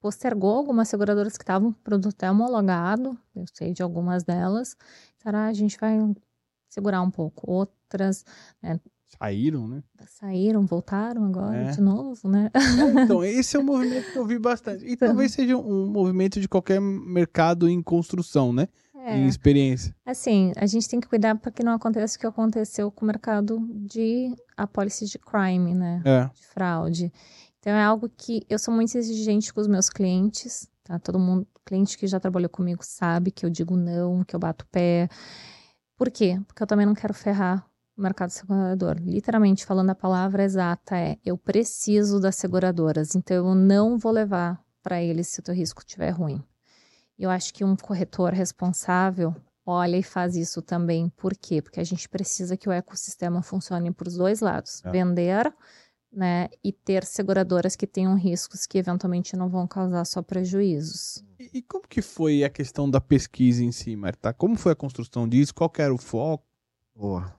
[0.00, 4.76] Postergou algumas seguradoras que estavam produto até homologado, eu sei de algumas delas,
[5.18, 5.98] será a gente vai
[6.68, 7.50] segurar um pouco.
[7.50, 8.24] Outras,
[8.62, 8.78] né,
[9.18, 9.82] Saíram, né?
[10.06, 11.70] Saíram, voltaram agora é.
[11.70, 12.50] de novo, né?
[12.54, 14.84] É, então, esse é um movimento que eu vi bastante.
[14.84, 15.08] E então.
[15.08, 18.68] talvez seja um movimento de qualquer mercado em construção, né?
[18.94, 19.18] É.
[19.18, 19.94] Em experiência.
[20.06, 23.06] Assim, a gente tem que cuidar para que não aconteça o que aconteceu com o
[23.06, 26.00] mercado de apólice de crime, né?
[26.04, 26.30] É.
[26.34, 27.12] De fraude.
[27.60, 30.98] Então é algo que eu sou muito exigente com os meus clientes, tá?
[30.98, 34.66] Todo mundo, cliente que já trabalhou comigo sabe que eu digo não, que eu bato
[34.66, 35.08] pé.
[35.96, 36.40] Por quê?
[36.46, 38.96] Porque eu também não quero ferrar o mercado segurador.
[39.00, 44.62] Literalmente falando a palavra exata é: eu preciso das seguradoras, então eu não vou levar
[44.82, 46.42] para eles se o teu risco estiver ruim.
[47.18, 49.34] Eu acho que um corretor responsável
[49.64, 51.08] olha e faz isso também.
[51.16, 51.62] Por quê?
[51.62, 54.90] Porque a gente precisa que o ecossistema funcione para os dois lados: é.
[54.90, 55.52] vender
[56.12, 61.24] né, e ter seguradoras que tenham riscos que eventualmente não vão causar só prejuízos.
[61.38, 64.32] E, e como que foi a questão da pesquisa em si, Marta?
[64.32, 65.54] Como foi a construção disso?
[65.54, 66.44] Qual era o foco?
[66.94, 67.34] Boa.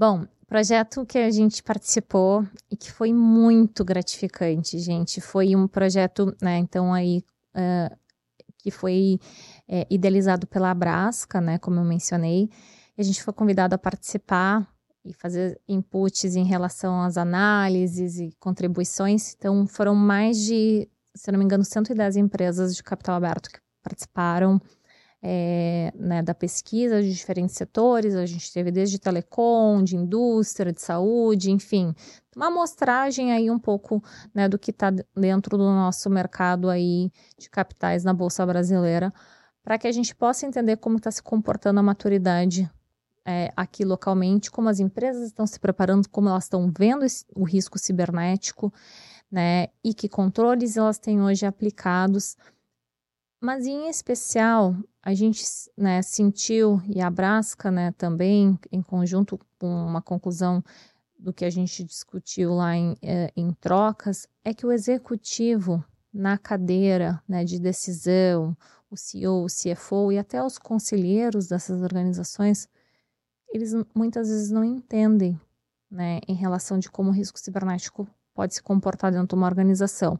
[0.00, 5.20] Bom, projeto que a gente participou e que foi muito gratificante, gente.
[5.20, 7.22] Foi um projeto, né, então aí,
[7.54, 7.94] uh,
[8.56, 9.18] que foi
[9.68, 12.48] é, idealizado pela Abrasca, né, como eu mencionei.
[12.96, 14.66] A gente foi convidado a participar
[15.04, 19.34] e fazer inputs em relação às análises e contribuições.
[19.34, 24.58] Então, foram mais de, se não me engano, 110 empresas de capital aberto que participaram
[25.22, 30.80] é, né, da pesquisa de diferentes setores, a gente teve desde telecom, de indústria, de
[30.80, 31.94] saúde, enfim,
[32.34, 34.02] uma amostragem aí um pouco
[34.34, 39.12] né, do que está dentro do nosso mercado aí de capitais na Bolsa Brasileira,
[39.62, 42.70] para que a gente possa entender como está se comportando a maturidade
[43.26, 47.44] é, aqui localmente, como as empresas estão se preparando, como elas estão vendo esse, o
[47.44, 48.72] risco cibernético,
[49.30, 52.36] né, e que controles elas têm hoje aplicados
[53.40, 55.42] mas em especial, a gente
[55.76, 60.62] né, sentiu, e a Brasca né, também, em conjunto com uma conclusão
[61.18, 66.36] do que a gente discutiu lá em, é, em trocas, é que o executivo na
[66.36, 68.56] cadeira né, de decisão,
[68.90, 72.68] o CEO, o CFO e até os conselheiros dessas organizações,
[73.52, 75.40] eles muitas vezes não entendem
[75.90, 80.18] né, em relação de como o risco cibernético pode se comportar dentro de uma organização.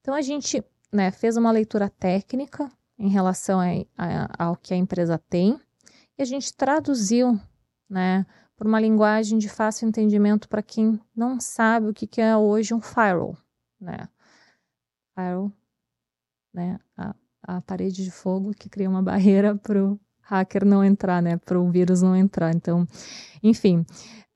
[0.00, 0.64] Então a gente
[0.96, 2.68] né, fez uma leitura técnica
[2.98, 3.66] em relação a,
[3.96, 5.60] a, ao que a empresa tem
[6.18, 7.38] e a gente traduziu,
[7.88, 8.26] né,
[8.56, 12.72] por uma linguagem de fácil entendimento para quem não sabe o que, que é hoje
[12.72, 13.36] um firewall,
[13.78, 14.08] né?
[15.14, 15.52] Firewall,
[16.54, 16.78] né?
[16.96, 21.36] A, a parede de fogo que cria uma barreira para o hacker não entrar, né?
[21.36, 22.54] Para o vírus não entrar.
[22.54, 22.88] Então,
[23.42, 23.80] enfim,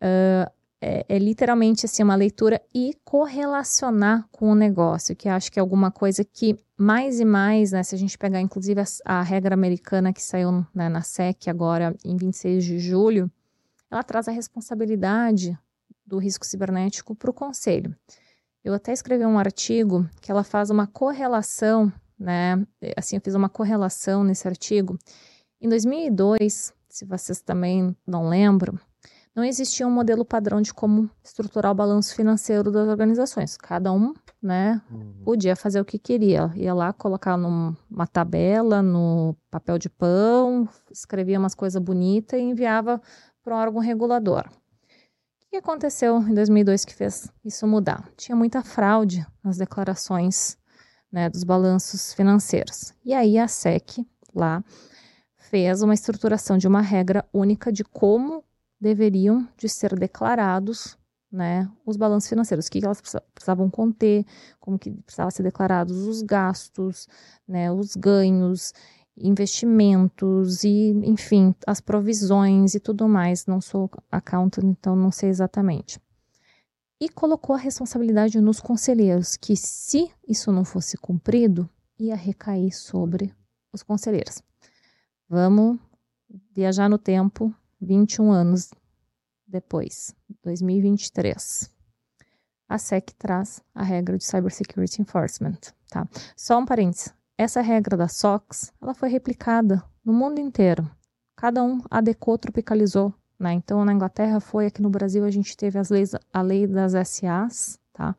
[0.02, 5.59] uh, é, é, literalmente assim uma leitura e correlacionar com o negócio, que acho que
[5.59, 7.83] é alguma coisa que mais e mais, né?
[7.83, 11.95] Se a gente pegar inclusive a, a regra americana que saiu né, na SEC agora
[12.05, 13.31] em 26 de julho,
[13.91, 15.59] ela traz a responsabilidade
[16.07, 17.95] do risco cibernético para o conselho.
[18.64, 22.64] Eu até escrevi um artigo que ela faz uma correlação, né?
[22.97, 24.99] Assim, eu fiz uma correlação nesse artigo.
[25.61, 28.78] Em 2002, se vocês também não lembram,
[29.41, 33.57] não existia um modelo padrão de como estruturar o balanço financeiro das organizações.
[33.57, 34.12] Cada um,
[34.43, 35.14] né, uhum.
[35.24, 36.53] podia fazer o que queria.
[36.55, 43.01] Ia lá colocar numa tabela, no papel de pão, escrevia umas coisas bonitas e enviava
[43.43, 44.45] para um órgão regulador
[45.51, 48.09] que aconteceu em 2002 que fez isso mudar?
[48.16, 50.57] Tinha muita fraude nas declarações
[51.11, 52.95] né, dos balanços financeiros.
[53.05, 54.62] E aí a SEC lá
[55.51, 58.45] fez uma estruturação de uma regra única de como
[58.81, 60.99] deveriam de ser declarados
[61.31, 63.01] né, os balanços financeiros, o que elas
[63.35, 64.26] precisavam conter,
[64.59, 67.07] como que precisavam ser declarados os gastos,
[67.47, 68.72] né, os ganhos
[69.16, 73.47] investimentos e, enfim, as provisões e tudo mais.
[73.47, 76.01] Não sou accountant, então não sei exatamente.
[77.01, 81.68] E colocou a responsabilidade nos conselheiros, que se isso não fosse cumprido,
[81.99, 83.35] ia recair sobre
[83.72, 84.43] os conselheiros.
[85.28, 85.78] Vamos
[86.53, 88.70] viajar no tempo, 21 anos
[89.47, 90.14] depois,
[90.45, 91.70] 2023.
[92.68, 95.59] A SEC traz a regra de Cybersecurity Enforcement,
[95.91, 96.09] tá?
[96.37, 97.12] Só um parênteses.
[97.37, 100.89] Essa regra da SOX, ela foi replicada no mundo inteiro.
[101.35, 103.14] Cada um adequou, tropicalizou.
[103.39, 103.55] Né?
[103.55, 106.93] Então, na Inglaterra foi, aqui no Brasil a gente teve as leis, a lei das
[107.09, 108.14] SAs, tá?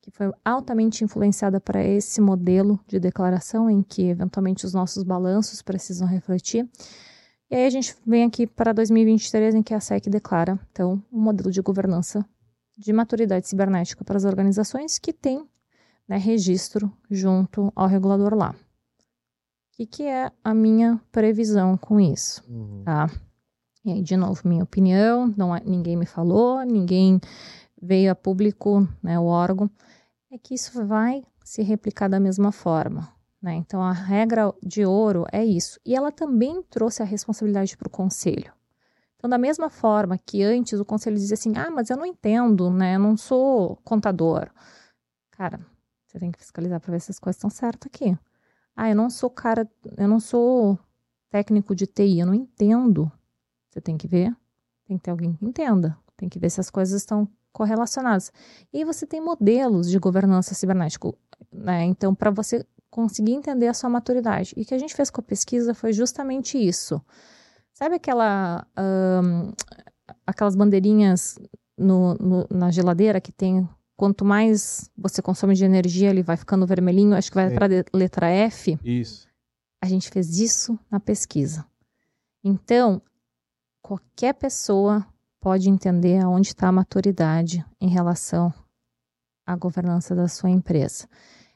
[0.00, 5.62] que foi altamente influenciada para esse modelo de declaração em que, eventualmente, os nossos balanços
[5.62, 6.68] precisam refletir.
[7.50, 11.20] E aí a gente vem aqui para 2023, em que a SEC declara, então, um
[11.20, 12.24] modelo de governança
[12.76, 15.48] de maturidade cibernética para as organizações que tem
[16.06, 18.50] né, registro junto ao regulador lá.
[18.50, 18.56] O
[19.72, 22.44] que, que é a minha previsão com isso?
[22.48, 22.82] Uhum.
[22.84, 23.08] Tá?
[23.84, 27.20] E aí, de novo, minha opinião, não é, ninguém me falou, ninguém
[27.80, 29.70] veio a público, né, o órgão,
[30.30, 33.08] é que isso vai se replicar da mesma forma.
[33.40, 33.54] Né?
[33.54, 35.78] Então, a regra de ouro é isso.
[35.84, 38.52] E ela também trouxe a responsabilidade para o conselho.
[39.16, 42.70] Então, da mesma forma que antes o conselho dizia assim: ah, mas eu não entendo,
[42.70, 42.94] né?
[42.96, 44.48] Eu não sou contador.
[45.32, 45.60] Cara,
[46.06, 48.16] você tem que fiscalizar para ver se as coisas estão certas aqui.
[48.76, 50.78] Ah, eu não sou cara, eu não sou
[51.30, 53.10] técnico de TI, eu não entendo.
[53.70, 54.34] Você tem que ver,
[54.86, 58.32] tem que ter alguém que entenda, tem que ver se as coisas estão correlacionadas.
[58.72, 61.12] E você tem modelos de governança cibernética,
[61.52, 61.84] né?
[61.84, 64.54] Então, para você conseguir entender a sua maturidade.
[64.56, 67.00] E o que a gente fez com a pesquisa foi justamente isso.
[67.72, 68.66] Sabe aquela,
[70.26, 71.38] aquelas bandeirinhas
[71.76, 76.66] no, no, na geladeira que tem quanto mais você consome de energia, ele vai ficando
[76.66, 78.78] vermelhinho, acho que vai para a letra F.
[78.82, 79.28] Isso.
[79.82, 81.66] A gente fez isso na pesquisa.
[82.42, 83.02] Então,
[83.82, 85.06] qualquer pessoa
[85.40, 88.52] pode entender aonde está a maturidade em relação
[89.46, 91.08] à governança da sua empresa.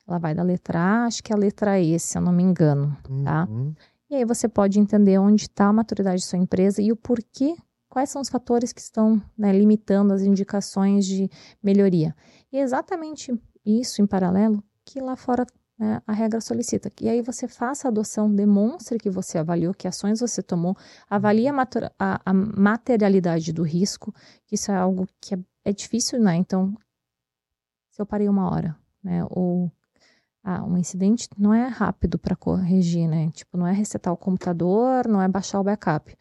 [0.07, 2.43] Ela vai da letra A, acho que é a letra E, se eu não me
[2.43, 3.47] engano, tá?
[3.49, 3.75] Uhum.
[4.11, 7.57] E aí você pode entender onde está a maturidade da sua empresa e o porquê
[7.89, 11.31] quais são os fatores que estão né, limitando as indicações de
[11.63, 12.15] melhoria.
[12.51, 13.33] E é exatamente
[13.65, 15.47] isso, em paralelo, que lá fora
[15.79, 16.91] né, a regra solicita.
[17.01, 20.75] E aí você faça a adoção, demonstre que você avaliou, que ações você tomou,
[21.09, 21.55] avalie a,
[21.99, 24.15] a, a materialidade do risco,
[24.47, 26.35] que isso é algo que é, é difícil, né?
[26.37, 26.75] Então,
[27.91, 29.71] se eu parei uma hora, né, ou
[30.45, 33.31] ah, um incidente não é rápido para corrigir, né?
[33.31, 36.17] Tipo, não é resetar o computador, não é baixar o backup.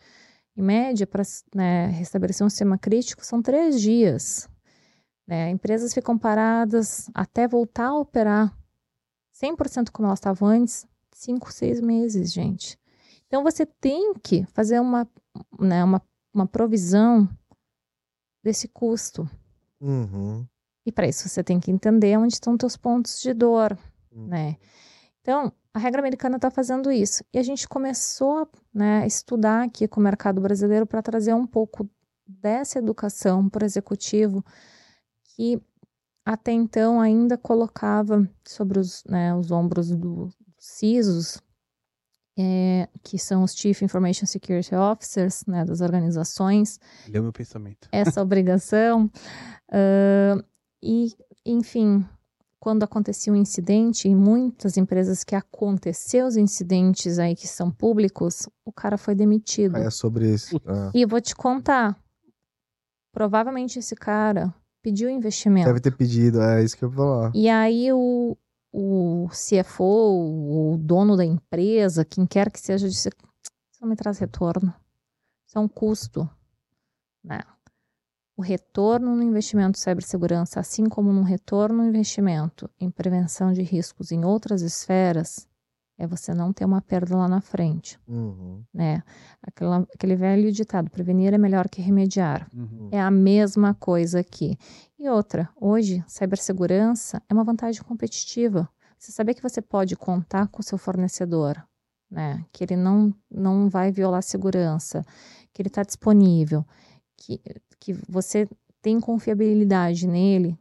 [0.56, 1.24] Em média, para
[1.56, 4.48] né, restabelecer um sistema crítico, são três dias.
[5.28, 5.50] Né?
[5.50, 8.56] Empresas ficam paradas até voltar a operar
[9.34, 12.78] 100% como elas estavam antes, cinco, seis meses, gente.
[13.26, 15.10] Então, você tem que fazer uma,
[15.60, 16.02] né, uma,
[16.34, 17.28] uma provisão
[18.44, 19.28] desse custo.
[19.80, 20.46] Uhum.
[20.86, 23.78] E para isso, você tem que entender onde estão teus pontos de dor,
[24.12, 24.28] uhum.
[24.28, 24.58] né?
[25.22, 27.24] Então, a regra americana está fazendo isso.
[27.34, 31.46] E a gente começou né, a estudar aqui com o mercado brasileiro para trazer um
[31.46, 31.90] pouco
[32.28, 34.44] dessa educação para o executivo
[35.36, 35.62] que
[36.26, 41.42] até então ainda colocava sobre os, né, os ombros dos CISOs,
[42.38, 46.80] é, que são os Chief Information Security Officers né, das organizações.
[47.08, 47.88] Deu meu pensamento.
[47.92, 49.06] Essa obrigação.
[49.72, 50.44] uh,
[50.82, 52.06] e, enfim,
[52.62, 58.48] quando acontecia um incidente, em muitas empresas que aconteceu os incidentes aí que são públicos,
[58.64, 59.78] o cara foi demitido.
[59.78, 60.62] Aí é sobre isso.
[60.68, 60.92] Ah.
[60.94, 62.00] E eu vou te contar,
[63.12, 65.66] provavelmente esse cara pediu investimento.
[65.66, 67.32] Deve ter pedido, é isso que eu vou falar.
[67.34, 68.38] E aí o,
[68.72, 74.20] o CFO, o dono da empresa, quem quer que seja, disse: Isso não me traz
[74.20, 74.72] retorno.
[75.48, 76.30] Isso é um custo.
[77.24, 77.40] Né?
[78.42, 83.62] O retorno no investimento em cibersegurança, assim como no retorno no investimento em prevenção de
[83.62, 85.48] riscos em outras esferas,
[85.96, 88.00] é você não ter uma perda lá na frente.
[88.08, 88.64] Uhum.
[88.74, 89.04] Né?
[89.44, 92.50] Aquela, aquele velho ditado: prevenir é melhor que remediar.
[92.52, 92.90] Uhum.
[92.92, 94.58] É a mesma coisa aqui.
[94.98, 98.68] E outra, hoje, cibersegurança é uma vantagem competitiva.
[98.98, 101.64] Você saber que você pode contar com o seu fornecedor,
[102.10, 102.44] né?
[102.52, 105.06] Que ele não, não vai violar a segurança,
[105.54, 106.66] que ele está disponível,
[107.16, 107.40] que,
[107.82, 108.48] que você
[108.82, 110.58] tem confiabilidade nele,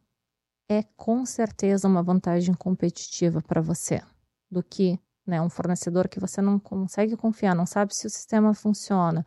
[0.69, 4.01] é com certeza uma vantagem competitiva para você
[4.51, 8.55] do que né, um fornecedor que você não consegue confiar, não sabe se o sistema
[8.55, 9.25] funciona,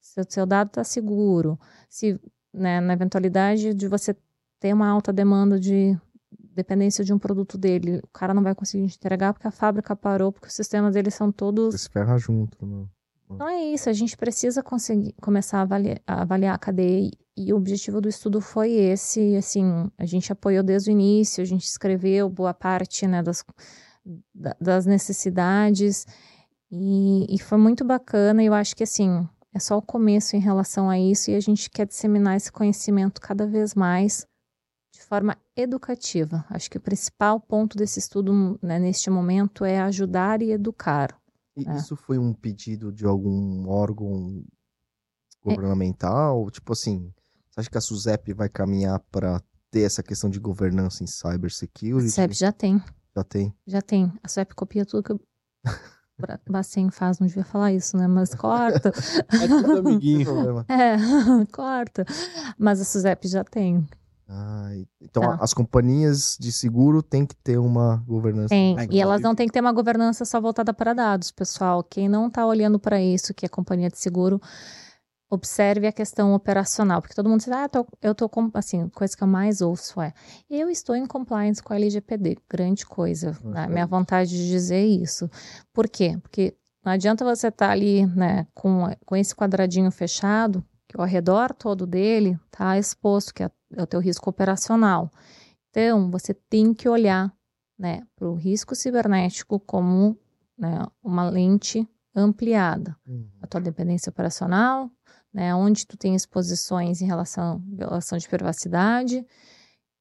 [0.00, 1.58] se o seu dado está seguro,
[1.88, 2.20] se
[2.52, 4.14] né, na eventualidade de você
[4.60, 5.98] ter uma alta demanda de
[6.30, 10.30] dependência de um produto dele, o cara não vai conseguir entregar porque a fábrica parou,
[10.30, 11.80] porque os sistemas deles são todos.
[11.80, 12.86] Se ferra junto, né?
[13.30, 17.52] Então é isso, a gente precisa conseguir começar a avaliar, a avaliar a cadeia e
[17.52, 21.64] o objetivo do estudo foi esse, assim, a gente apoiou desde o início, a gente
[21.64, 23.44] escreveu boa parte, né, das,
[24.60, 26.06] das necessidades
[26.70, 30.40] e, e foi muito bacana e eu acho que, assim, é só o começo em
[30.40, 34.26] relação a isso e a gente quer disseminar esse conhecimento cada vez mais
[34.92, 36.44] de forma educativa.
[36.50, 41.16] Acho que o principal ponto desse estudo né, neste momento é ajudar e educar.
[41.56, 41.76] E É.
[41.76, 44.44] isso foi um pedido de algum órgão
[45.42, 46.50] governamental?
[46.50, 47.12] Tipo assim,
[47.50, 49.40] você acha que a SUSEP vai caminhar para
[49.70, 52.10] ter essa questão de governança em A cybersecurity?
[52.10, 52.82] SEP já tem,
[53.14, 53.54] Já tem.
[53.66, 54.12] já tem.
[54.22, 55.20] A SEP copia tudo que o
[56.18, 58.06] Bra- Bacen faz, não devia falar isso, né?
[58.06, 58.88] Mas corta.
[59.32, 60.24] É tudo amiguinho.
[60.26, 60.66] problema.
[60.68, 60.96] É,
[61.52, 62.04] corta.
[62.58, 63.86] Mas a SUSEP já tem.
[64.28, 64.70] Ah,
[65.00, 65.38] então Tá.
[65.40, 68.48] as companhias de seguro têm que ter uma governança.
[68.48, 68.76] Tem.
[68.90, 71.82] E elas não têm que ter uma governança só voltada para dados, pessoal.
[71.84, 74.40] Quem não está olhando para isso, que é companhia de seguro,
[75.30, 77.00] observe a questão operacional.
[77.02, 78.50] Porque todo mundo diz, ah, tô- eu tô com.
[78.54, 80.12] Assim, coisa que eu mais ouço é:
[80.48, 82.38] eu estou em compliance com a LGPD.
[82.48, 83.36] Grande coisa.
[83.42, 83.66] né?
[83.66, 85.28] Minha vontade de dizer isso.
[85.72, 86.18] Por quê?
[86.22, 90.62] Porque não adianta você estar ali, né, com, com esse quadradinho fechado,
[90.94, 95.10] que ao redor todo dele está exposto, que é, é o teu risco operacional.
[95.70, 97.34] Então, você tem que olhar
[97.76, 100.16] né, para o risco cibernético como
[100.56, 102.96] né, uma lente ampliada.
[103.06, 103.28] Uhum.
[103.42, 104.88] A tua dependência operacional,
[105.32, 109.26] né, onde tu tem exposições em relação à violação de privacidade,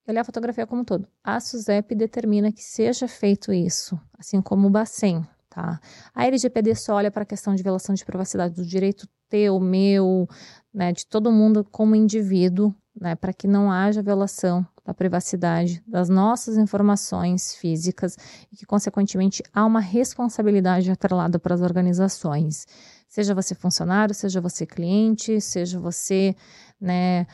[0.08, 1.08] olhar a fotografia como um todo.
[1.24, 5.80] A SUSEP determina que seja feito isso, assim como o Bacen, tá?
[6.14, 10.28] A LGPD só olha para a questão de violação de privacidade do direito teu, meu,
[10.74, 16.10] né, de todo mundo como indivíduo, né, para que não haja violação da privacidade das
[16.10, 18.18] nossas informações físicas
[18.52, 22.66] e que, consequentemente, há uma responsabilidade atrelada para as organizações.
[23.08, 26.36] Seja você funcionário, seja você cliente, seja você
[26.82, 27.26] né,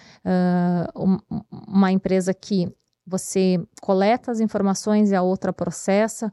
[0.95, 1.17] um-
[1.49, 2.71] uma empresa que
[3.05, 6.31] você coleta as informações e a outra processa,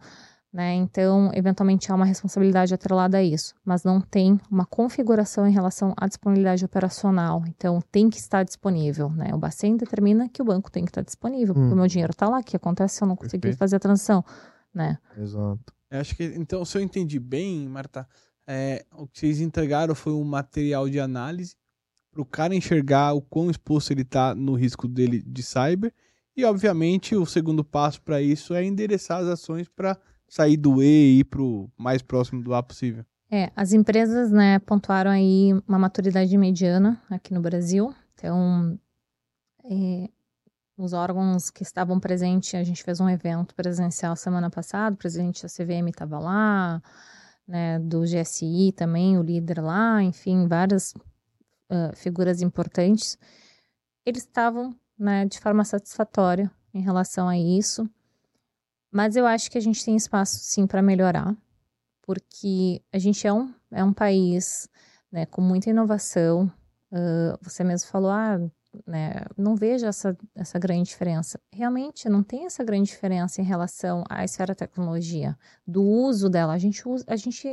[0.56, 0.72] né?
[0.72, 5.92] Então, eventualmente há uma responsabilidade atrelada a isso, mas não tem uma configuração em relação
[5.98, 7.44] à disponibilidade operacional.
[7.46, 9.34] Então, tem que estar disponível, né?
[9.34, 11.74] O Bacen determina que o banco tem que estar disponível, porque Hum.
[11.74, 13.58] o meu dinheiro está lá, o que acontece se eu não conseguir Perfeito.
[13.58, 14.24] fazer a transação,
[14.72, 14.96] né?
[15.18, 15.74] Exato.
[15.90, 18.08] Eu acho que, então, se eu entendi bem, Marta,
[18.46, 21.54] é, o que vocês entregaram foi um material de análise
[22.10, 25.92] para o cara enxergar o quão exposto ele está no risco dele de cyber.
[26.34, 29.98] E, obviamente, o segundo passo para isso é endereçar as ações para
[30.28, 33.04] sair do E e ir para o mais próximo do A possível.
[33.30, 37.92] É, as empresas, né, pontuaram aí uma maturidade mediana aqui no Brasil.
[38.14, 38.78] Então,
[39.64, 40.08] é,
[40.76, 45.42] os órgãos que estavam presentes, a gente fez um evento presencial semana passada, o presidente
[45.42, 46.82] da CVM estava lá,
[47.46, 50.94] né, do GSI também, o líder lá, enfim, várias
[51.68, 53.18] ah, figuras importantes.
[54.04, 57.88] Eles estavam, né, de forma satisfatória em relação a isso.
[58.96, 61.36] Mas eu acho que a gente tem espaço, sim, para melhorar
[62.06, 64.68] porque a gente é um, é um país
[65.10, 66.50] né, com muita inovação.
[66.92, 68.38] Ah, você mesmo falou, ah,
[68.86, 71.38] né, não vejo essa, essa grande diferença.
[71.52, 76.52] Realmente não tem essa grande diferença em relação à esfera tecnologia, do uso dela.
[76.52, 77.48] A gente usa, a gente,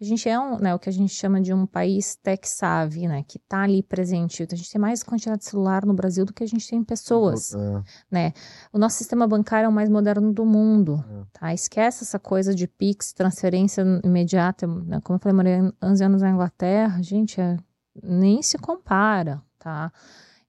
[0.00, 3.06] a gente é um, né, o que a gente chama de um país tech savvy,
[3.08, 4.46] né, que está ali presente.
[4.50, 7.54] A gente tem mais quantidade de celular no Brasil do que a gente tem pessoas,
[7.54, 7.82] É.
[8.10, 8.32] né?
[8.72, 11.24] O nosso sistema bancário é o mais moderno do mundo, É.
[11.32, 11.54] tá?
[11.54, 14.66] Esquece essa coisa de Pix, transferência imediata.
[14.66, 15.00] né?
[15.02, 17.56] Como eu falei, morei 11 anos na Inglaterra, gente, é,
[18.02, 19.92] nem se compara, tá?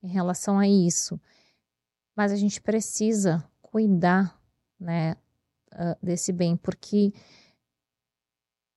[0.02, 1.20] Em relação a isso.
[2.16, 4.38] Mas a gente precisa cuidar,
[4.78, 5.16] né,
[5.72, 7.12] ah, desse bem, porque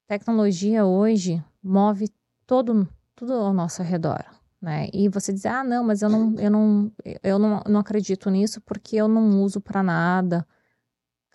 [0.07, 2.09] tecnologia hoje move
[2.45, 4.23] todo, tudo ao nosso redor,
[4.61, 4.87] né?
[4.93, 6.91] E você diz, ah, não, mas eu não, eu não,
[7.23, 10.47] eu não, não acredito nisso porque eu não uso para nada.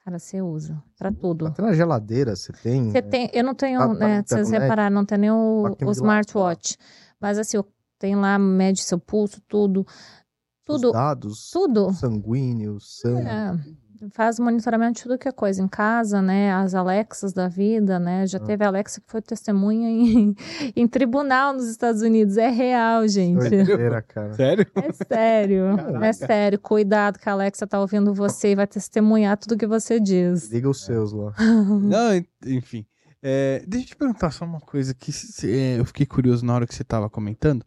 [0.05, 1.47] Cara, você usa para tudo.
[1.49, 2.91] Até na geladeira você tem.
[2.91, 5.77] Você tem, eu não tenho, Tá- tá né, se vocês repararam, não tem nem o,
[5.85, 6.79] o smartwatch.
[7.21, 7.67] Mas assim, eu
[8.01, 9.87] tenho lá, mede seu pulso, tudo.
[9.87, 11.93] os Tudo, dados tudo.
[11.93, 13.27] sanguíneos, sangue.
[13.29, 15.61] É, faz monitoramento de tudo que é coisa.
[15.63, 16.53] Em casa, né?
[16.53, 18.27] As Alexas da vida, né?
[18.27, 18.41] Já Ah.
[18.43, 20.35] teve Alexa que foi testemunha em,
[20.77, 22.37] em tribunal nos Estados Unidos.
[22.37, 23.39] É real, gente.
[23.51, 24.33] Doideira, cara.
[24.35, 24.67] Sério?
[24.77, 25.77] É sério.
[25.77, 26.07] Caraca.
[26.07, 26.59] É sério.
[26.61, 30.49] Cuidado que a Alexa tá ouvindo você e vai testemunhar tudo que você diz.
[30.51, 31.35] Liga os seus lá.
[31.83, 32.87] Não, en- enfim.
[33.23, 36.55] É, deixa eu te perguntar só uma coisa que se- é, eu fiquei curioso na
[36.55, 37.63] hora que você estava comentando.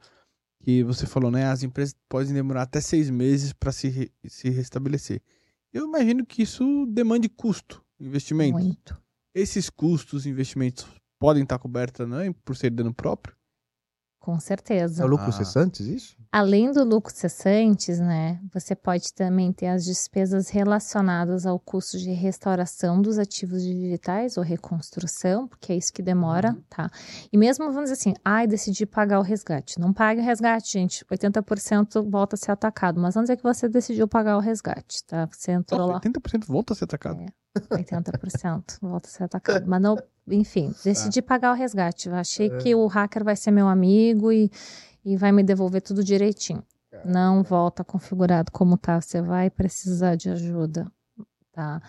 [0.64, 1.46] Que você falou, né?
[1.46, 5.22] As empresas podem demorar até seis meses para se, re- se restabelecer.
[5.74, 8.58] Eu imagino que isso demande custo, investimento.
[8.58, 8.98] Muito.
[9.36, 10.86] Esses custos, investimentos,
[11.20, 13.36] podem estar cobertos também por ser dano próprio?
[14.20, 15.04] Com certeza.
[15.04, 15.32] É o lucro Ah.
[15.34, 16.16] cessantes, isso?
[16.36, 22.10] Além do lucro cessantes, né, você pode também ter as despesas relacionadas ao custo de
[22.10, 26.90] restauração dos ativos digitais ou reconstrução, porque é isso que demora, tá?
[27.32, 29.80] E mesmo, vamos dizer assim, ai, decidi pagar o resgate.
[29.80, 31.06] Não pague o resgate, gente.
[31.06, 33.00] 80% volta a ser atacado.
[33.00, 35.30] Mas vamos dizer que você decidiu pagar o resgate, tá?
[35.32, 36.02] Você entrou Nossa, lá.
[36.02, 37.22] 80% volta a ser atacado.
[37.22, 37.60] É.
[37.60, 39.66] 80% volta a ser atacado.
[39.68, 39.96] Mas não,
[40.28, 42.10] enfim, decidi pagar o resgate.
[42.10, 44.50] Eu achei que o hacker vai ser meu amigo e,
[45.06, 46.64] e vai me devolver tudo direitinho.
[47.04, 49.02] Não volta configurado como tá.
[49.02, 50.92] Você vai precisar de ajuda,
[51.52, 51.82] tá?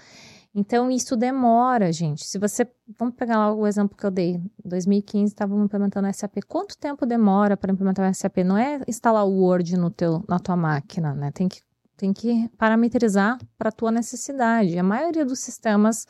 [0.55, 2.25] Então, isso demora, gente.
[2.25, 2.67] Se você.
[2.97, 4.37] Vamos pegar lá o exemplo que eu dei.
[4.37, 6.39] Em 2015, estávamos implementando SAP.
[6.47, 8.39] Quanto tempo demora para implementar o SAP?
[8.39, 11.33] Não é instalar o Word no teu, na tua máquina, né?
[11.33, 11.61] Tem que,
[11.97, 14.79] tem que parametrizar para a tua necessidade.
[14.79, 16.07] A maioria dos sistemas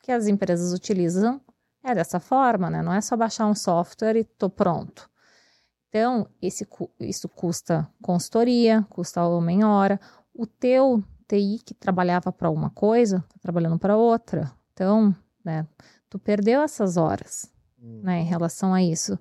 [0.00, 1.40] que as empresas utilizam
[1.82, 2.82] é dessa forma, né?
[2.82, 5.10] Não é só baixar um software e tô pronto.
[5.88, 6.66] Então, esse,
[7.00, 9.98] isso custa consultoria, custa homem-hora.
[10.34, 14.52] O teu TI que trabalhava para uma coisa, tá trabalhando para outra.
[14.72, 15.14] Então,
[15.44, 15.66] né,
[16.08, 19.18] tu perdeu essas horas, né, em relação a isso.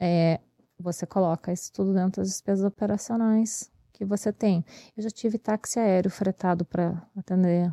[0.00, 0.40] É,
[0.78, 4.64] você coloca isso tudo dentro das despesas operacionais que você tem.
[4.96, 7.72] Eu já tive táxi aéreo fretado para atender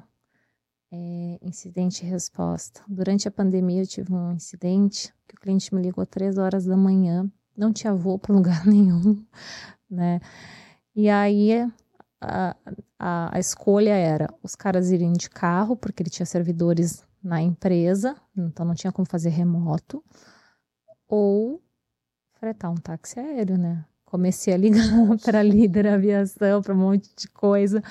[0.91, 2.81] é, incidente e resposta.
[2.87, 6.77] Durante a pandemia eu tive um incidente que o cliente me ligou três horas da
[6.77, 7.29] manhã,
[7.59, 9.21] não tinha voo para lugar nenhum,
[9.89, 10.21] né?
[10.95, 11.51] E aí
[12.21, 12.55] a,
[12.97, 18.15] a, a escolha era os caras irem de carro, porque ele tinha servidores na empresa,
[18.35, 20.01] então não tinha como fazer remoto,
[21.07, 21.61] ou
[22.39, 23.85] fretar um táxi aéreo, né?
[24.05, 24.83] Comecei a ligar
[25.23, 27.83] para líder aviação, para um monte de coisa.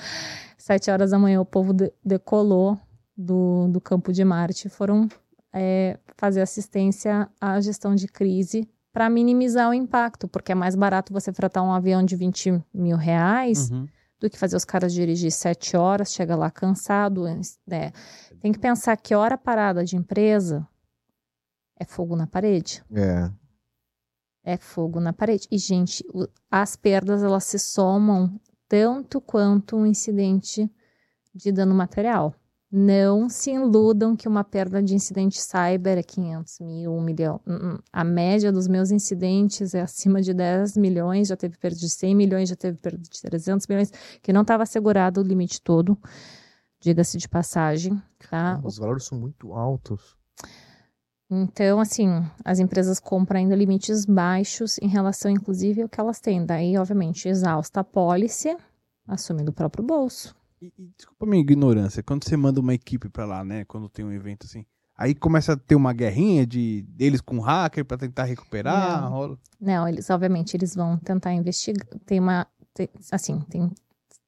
[0.57, 2.77] Sete horas da manhã o povo de- decolou
[3.15, 5.07] do, do campo de Marte foram
[5.53, 8.67] é, fazer assistência à gestão de crise
[8.99, 12.97] para minimizar o impacto, porque é mais barato você fretar um avião de 20 mil
[12.97, 13.87] reais Uhum.
[14.19, 17.23] do que fazer os caras dirigir sete horas, chega lá cansado.
[17.65, 17.93] né?
[18.41, 20.67] Tem que pensar que hora parada de empresa
[21.79, 22.83] é fogo na parede.
[22.93, 23.31] É.
[24.43, 25.47] É fogo na parede.
[25.49, 26.03] E, gente,
[26.51, 28.37] as perdas elas se somam
[28.67, 30.69] tanto quanto um incidente
[31.33, 32.35] de dano material.
[32.71, 37.41] Não se iludam que uma perda de incidente cyber é 500 mil, 1 milhão.
[37.47, 37.79] Hum, hum.
[37.91, 42.15] A média dos meus incidentes é acima de 10 milhões, já teve perda de 100
[42.15, 43.91] milhões, já teve perda de 300 milhões,
[44.21, 45.97] que não estava assegurado o limite todo,
[46.79, 47.99] diga-se de passagem,
[48.29, 48.61] tá?
[48.63, 50.15] Os valores são muito altos.
[51.27, 52.07] Então, assim,
[52.45, 56.45] as empresas compram ainda limites baixos em relação, inclusive, ao que elas têm.
[56.45, 58.55] Daí, obviamente, exausta a pólice,
[59.07, 60.38] assume do próprio bolso.
[60.61, 63.65] E, e desculpa a minha ignorância, quando você manda uma equipe pra lá, né?
[63.65, 64.65] Quando tem um evento assim,
[64.97, 69.01] aí começa a ter uma guerrinha de deles com hacker pra tentar recuperar.
[69.03, 69.09] Não.
[69.09, 71.85] rola- Não, eles, obviamente, eles vão tentar investigar.
[72.05, 73.71] Tem uma, tem- assim, tem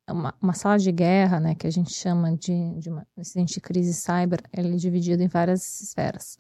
[0.09, 3.53] uma, uma sala de guerra, né, que a gente chama de, de uma um incidente
[3.55, 6.37] de crise cyber, ele é dividido em várias esferas.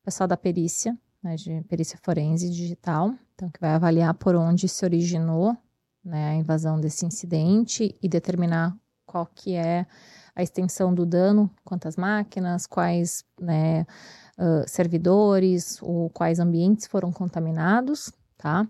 [0.00, 4.68] O pessoal da perícia, né, de perícia forense digital, então que vai avaliar por onde
[4.68, 5.56] se originou,
[6.04, 8.76] né, a invasão desse incidente e determinar
[9.06, 9.86] qual que é
[10.34, 13.86] a extensão do dano, quantas máquinas, quais né,
[14.38, 18.66] uh, servidores, ou quais ambientes foram contaminados, tá?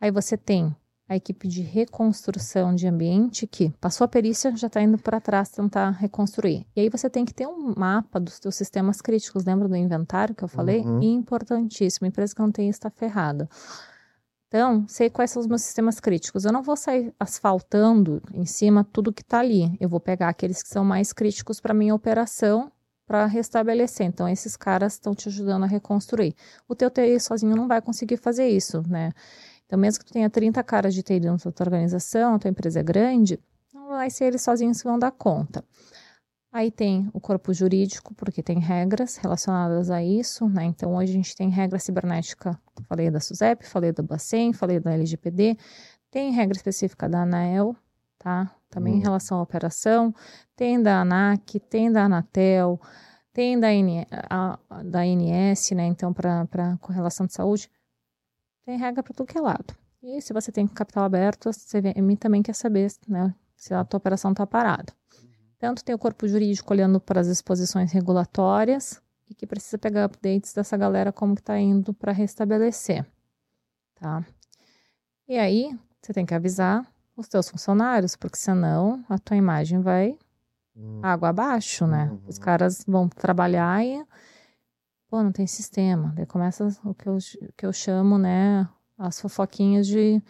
[0.00, 0.74] Aí você tem
[1.08, 5.50] a equipe de reconstrução de ambiente que passou a perícia, já está indo para trás
[5.50, 6.66] tentar reconstruir.
[6.74, 9.44] E aí você tem que ter um mapa dos seus sistemas críticos.
[9.44, 10.80] Lembra do inventário que eu falei?
[10.80, 11.02] Uhum.
[11.02, 12.06] Importantíssimo.
[12.06, 13.48] Empresa que não tem está ferrada.
[14.52, 16.44] Então, sei quais são os meus sistemas críticos.
[16.44, 19.74] Eu não vou sair asfaltando em cima tudo que está ali.
[19.80, 22.70] Eu vou pegar aqueles que são mais críticos para minha operação
[23.06, 24.04] para restabelecer.
[24.04, 26.34] Então, esses caras estão te ajudando a reconstruir.
[26.68, 29.12] O teu TI sozinho não vai conseguir fazer isso, né?
[29.64, 32.50] Então, mesmo que tu tenha 30 caras de TI dentro da tua organização, a tua
[32.50, 33.40] empresa é grande,
[33.72, 35.64] não vai ser eles sozinhos que vão dar conta.
[36.52, 40.64] Aí tem o corpo jurídico, porque tem regras relacionadas a isso, né?
[40.64, 44.92] Então, hoje a gente tem regra cibernética, falei da SUSEP, falei da Bacen, falei da
[44.92, 45.56] LGPD,
[46.10, 47.74] tem regra específica da ANAEL,
[48.18, 48.54] tá?
[48.68, 50.14] Também em relação à operação,
[50.54, 52.78] tem da ANAC, tem da Anatel,
[53.32, 55.86] tem da, N, a, da ANS, né?
[55.86, 57.70] Então, para correlação de saúde,
[58.66, 59.74] tem regra para tudo que é lado.
[60.02, 61.80] E se você tem capital aberto, você
[62.20, 64.92] também quer saber né, se a tua operação está parada.
[65.62, 69.00] Tanto tem o corpo jurídico olhando para as exposições regulatórias
[69.30, 73.06] e que precisa pegar updates dessa galera como que está indo para restabelecer,
[73.94, 74.26] tá?
[75.28, 76.84] E aí, você tem que avisar
[77.16, 80.18] os teus funcionários, porque senão a tua imagem vai
[80.76, 80.98] hum.
[81.00, 82.10] água abaixo, né?
[82.10, 82.22] Uhum.
[82.26, 84.04] Os caras vão trabalhar e
[85.08, 86.12] pô, não tem sistema.
[86.16, 87.18] Daí começa o que eu,
[87.56, 90.20] que eu chamo, né, as fofoquinhas de,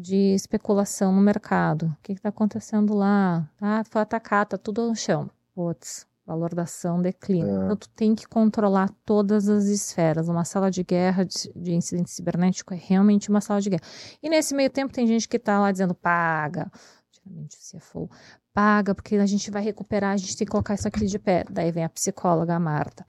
[0.00, 1.86] de especulação no mercado.
[1.86, 3.48] O que está acontecendo lá?
[3.60, 5.30] Ah, foi atacado, tá tudo no chão.
[5.54, 7.48] Putz, valor da ação declina.
[7.48, 7.64] É.
[7.64, 10.28] Então, tu tem que controlar todas as esferas.
[10.28, 13.82] Uma sala de guerra de, de, incidente cibernético é realmente uma sala de guerra.
[14.22, 16.70] E nesse meio tempo tem gente que está lá dizendo paga.
[17.10, 18.10] Geralmente o CFO
[18.52, 21.44] paga, porque a gente vai recuperar, a gente tem que colocar isso aqui de pé.
[21.50, 23.06] Daí vem a psicóloga, a Marta.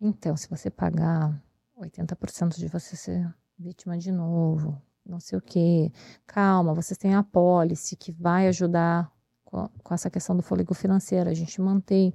[0.00, 1.40] Então, se você pagar
[1.78, 5.92] 80% de você ser vítima de novo, não sei o quê,
[6.26, 9.10] calma, vocês têm a pólice que vai ajudar
[9.44, 12.12] com, com essa questão do fôlego financeiro, a gente mantém.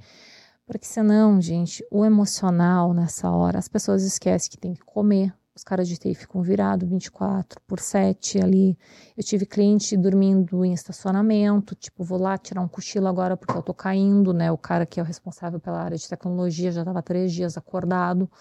[0.66, 5.64] Porque senão, gente, o emocional nessa hora, as pessoas esquecem que tem que comer, os
[5.64, 8.78] caras de TI ficam virados 24 por 7 ali.
[9.18, 13.62] Eu tive cliente dormindo em estacionamento, tipo, vou lá tirar um cochilo agora porque eu
[13.62, 14.50] tô caindo, né?
[14.52, 18.32] O cara que é o responsável pela área de tecnologia já estava três dias acordado,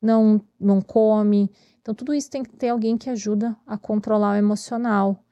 [0.00, 1.50] não, não come.
[1.90, 5.24] Então, tudo isso tem que ter alguém que ajuda a controlar o emocional.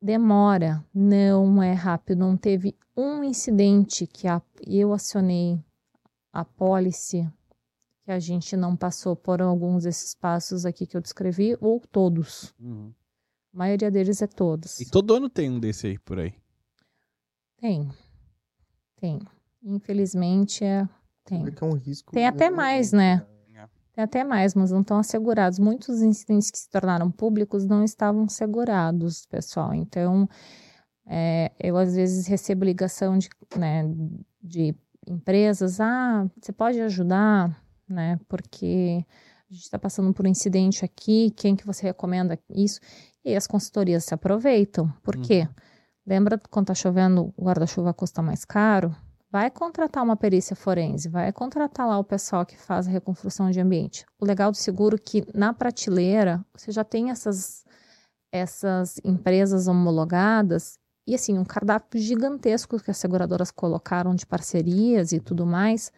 [0.00, 2.20] Demora, não é rápido.
[2.20, 5.62] Não teve um incidente que a, eu acionei
[6.32, 7.30] a policy
[8.02, 12.54] que a gente não passou por alguns desses passos aqui que eu descrevi, ou todos.
[12.58, 12.90] Uhum.
[13.52, 14.80] A maioria deles é todos.
[14.80, 16.32] E todo ano tem um desse aí por aí?
[17.58, 17.90] Tem.
[18.96, 19.20] Tem.
[19.62, 20.88] Infelizmente, é,
[21.26, 21.44] tem.
[21.44, 23.26] É, é um risco tem até mais, né?
[23.94, 25.58] Tem até mais, mas não estão assegurados.
[25.58, 29.72] Muitos incidentes que se tornaram públicos não estavam segurados, pessoal.
[29.72, 30.28] Então,
[31.06, 33.84] é, eu às vezes recebo ligação de, né,
[34.42, 34.74] de
[35.08, 35.80] empresas.
[35.80, 37.64] Ah, você pode ajudar?
[37.88, 38.18] né?
[38.28, 39.04] Porque
[39.50, 42.80] a gente está passando por um incidente aqui, quem que você recomenda isso?
[43.24, 44.92] E as consultorias se aproveitam.
[45.02, 45.42] Por quê?
[45.42, 45.54] Uhum.
[46.06, 48.94] Lembra quando está chovendo, o guarda-chuva custa mais caro?
[49.34, 53.58] Vai contratar uma perícia forense, vai contratar lá o pessoal que faz a reconstrução de
[53.58, 54.06] ambiente.
[54.16, 57.64] O legal do seguro é que na prateleira você já tem essas,
[58.30, 65.18] essas empresas homologadas e assim, um cardápio gigantesco que as seguradoras colocaram de parcerias e
[65.18, 65.90] tudo mais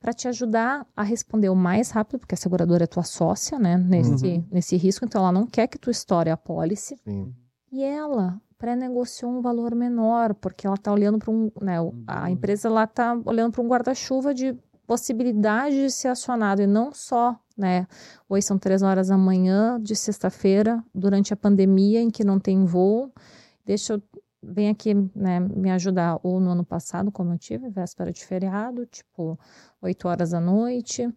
[0.00, 3.76] para te ajudar a responder o mais rápido, porque a seguradora é tua sócia, né,
[3.76, 4.46] nesse, uhum.
[4.50, 6.98] nesse risco, então ela não quer que tu estoure a pólice.
[7.04, 7.34] Sim.
[7.70, 12.28] E ela pré-negociou um valor menor, porque ela está olhando para um, né, a uhum.
[12.28, 14.54] empresa lá está olhando para um guarda-chuva de
[14.86, 17.86] possibilidade de ser acionado e não só, né,
[18.28, 22.66] hoje são três horas da manhã de sexta-feira, durante a pandemia em que não tem
[22.66, 23.10] voo,
[23.64, 24.02] deixa eu
[24.42, 28.86] vem aqui né, me ajudar ou no ano passado, como eu tive, véspera de feriado,
[28.86, 29.38] tipo
[29.82, 31.08] 8 horas da noite,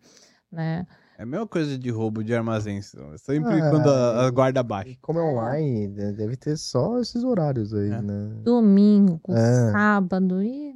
[0.51, 0.85] né?
[1.23, 4.97] É a mesma coisa de roubo de armazém, sempre é, quando a, a, guarda baixa.
[5.01, 8.01] Como é online, deve ter só esses horários aí, é.
[8.01, 8.41] né?
[8.43, 9.71] Domingo, é.
[9.71, 10.75] sábado e...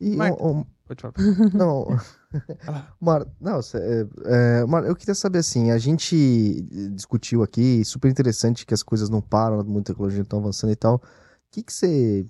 [0.00, 1.14] e Marta, oh, oh, pode falar.
[1.52, 1.98] Não,
[3.00, 8.64] Mar, não é, é, Mar, eu queria saber assim, a gente discutiu aqui, super interessante
[8.64, 11.02] que as coisas não param, muita tecnologia estão avançando e tal,
[11.50, 12.24] que, que você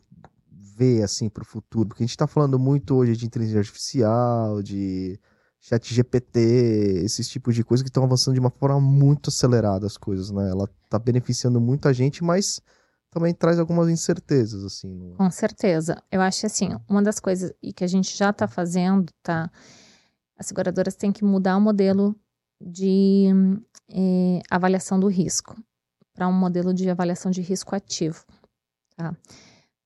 [0.50, 1.90] vê assim para o futuro?
[1.90, 5.20] Porque a gente está falando muito hoje de inteligência artificial, de
[5.64, 6.40] chat GPT,
[7.04, 10.50] esses tipos de coisas que estão avançando de uma forma muito acelerada as coisas, né?
[10.50, 12.60] Ela está beneficiando muita gente, mas
[13.10, 14.88] também traz algumas incertezas, assim.
[14.88, 16.02] no- Com certeza.
[16.10, 19.48] Eu acho assim, uma das coisas e que a gente já está fazendo, tá?
[20.36, 22.16] As seguradoras têm que mudar o modelo
[22.60, 23.28] de
[23.88, 25.56] eh, avaliação do risco
[26.12, 28.24] para um modelo de avaliação de risco ativo,
[28.96, 29.16] tá?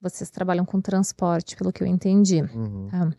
[0.01, 2.41] Vocês trabalham com transporte, pelo que eu entendi.
[2.43, 2.89] Uhum.
[2.91, 3.13] Tá?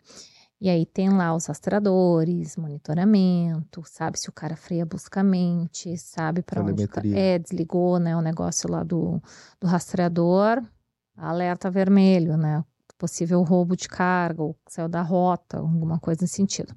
[0.60, 6.62] E aí tem lá os rastreadores, monitoramento, sabe se o cara freia bruscamente, sabe para
[6.62, 7.16] onde Telemetria.
[7.16, 9.22] é, desligou, né, o negócio lá do,
[9.60, 10.60] do rastreador,
[11.16, 12.64] alerta vermelho, né,
[12.98, 16.74] possível roubo de carga, ou saiu da rota, alguma coisa nesse sentido.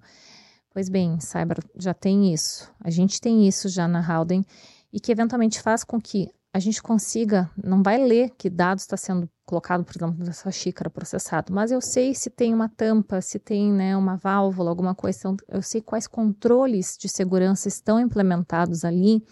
[0.69, 2.71] Pois bem, Cyber já tem isso.
[2.79, 4.45] A gente tem isso já na Howden
[4.93, 8.97] e que eventualmente faz com que a gente consiga, não vai ler que dados está
[8.97, 13.39] sendo colocado, por exemplo, nessa xícara processado, mas eu sei se tem uma tampa, se
[13.39, 18.83] tem né, uma válvula, alguma coisa, então eu sei quais controles de segurança estão implementados
[18.83, 19.23] ali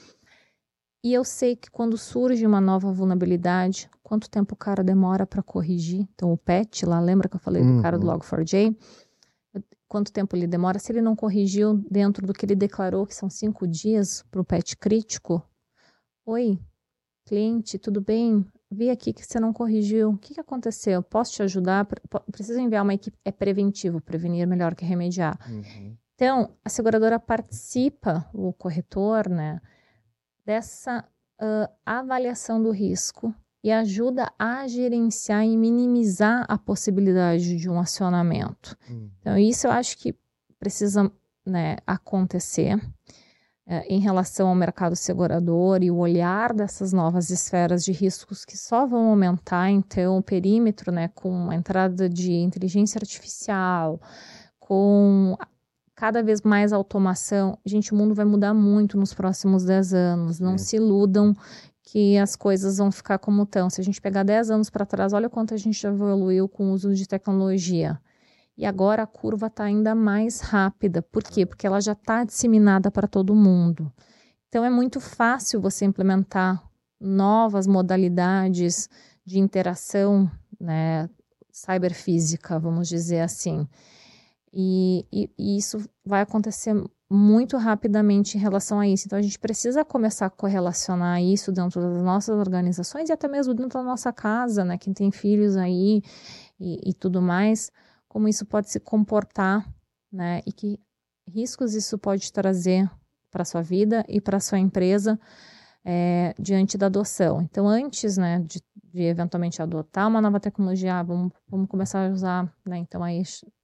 [1.04, 5.42] e eu sei que quando surge uma nova vulnerabilidade, quanto tempo o cara demora para
[5.42, 6.08] corrigir.
[6.14, 8.18] Então o PET lá, lembra que eu falei do cara do Uhum.
[8.18, 8.76] Log4j?
[9.88, 10.78] Quanto tempo ele demora?
[10.78, 14.46] Se ele não corrigiu dentro do que ele declarou, que são cinco dias para o
[14.46, 15.42] PET crítico,
[16.26, 16.60] Oi,
[17.30, 18.44] cliente, tudo bem?
[18.72, 20.10] Vi aqui que você não corrigiu.
[20.10, 21.04] O que, que aconteceu?
[21.04, 21.88] Posso te ajudar?
[22.32, 23.16] Preciso enviar uma equipe.
[23.24, 25.38] É preventivo, prevenir é melhor que remediar.
[25.48, 25.96] Uhum.
[26.16, 29.62] Então, a seguradora participa, o corretor, né,
[30.44, 31.08] dessa
[31.40, 33.34] ah, avaliação do risco
[33.64, 38.76] e ajuda a gerenciar e minimizar a possibilidade de um acionamento.
[38.90, 39.12] Uhum.
[39.20, 40.18] Então, isso eu acho que
[40.58, 41.12] precisa
[41.46, 42.80] né, acontecer
[43.72, 48.58] eh, em relação ao mercado segurador e o olhar dessas novas esferas de riscos que
[48.58, 54.02] só vão aumentar, então, o perímetro, né, com a entrada de inteligência artificial,
[54.60, 55.38] com
[55.96, 57.60] cada vez mais automação.
[57.64, 60.40] Gente, o mundo vai mudar muito nos próximos 10 anos.
[60.40, 60.66] Não Sim.
[60.66, 61.36] se iludam
[61.84, 63.70] que as coisas vão ficar como estão.
[63.70, 66.72] Se a gente pegar 10 anos para trás, olha quanto a gente já evoluiu com
[66.72, 68.00] o uso de tecnologia.
[68.60, 71.02] E agora a curva está ainda mais rápida.
[71.02, 71.46] Por quê?
[71.46, 73.90] Porque ela já está disseminada para todo mundo.
[74.50, 76.62] Então é muito fácil você implementar
[77.00, 78.90] novas modalidades
[79.26, 80.30] de interação,
[80.60, 81.10] né,
[81.54, 83.66] cyberfísica, vamos dizer assim.
[84.52, 86.74] E, e- e isso vai acontecer
[87.10, 89.06] muito rapidamente em relação a isso.
[89.08, 93.54] Então a gente precisa começar a correlacionar isso dentro das nossas organizações e até mesmo
[93.54, 94.78] dentro da nossa casa, né?
[94.78, 96.02] Quem tem filhos aí
[96.60, 97.72] e, e tudo mais,
[98.10, 99.66] como isso pode se comportar,
[100.12, 100.42] né?
[100.46, 100.80] E que
[101.26, 102.90] riscos isso pode trazer
[103.32, 105.18] para sua vida e para sua empresa
[105.86, 107.42] é, diante da adoção.
[107.42, 108.62] Então, antes, né, de,
[108.92, 113.22] de eventualmente adotar uma nova tecnologia, ah, vamos, vamos começar a usar, né, então aí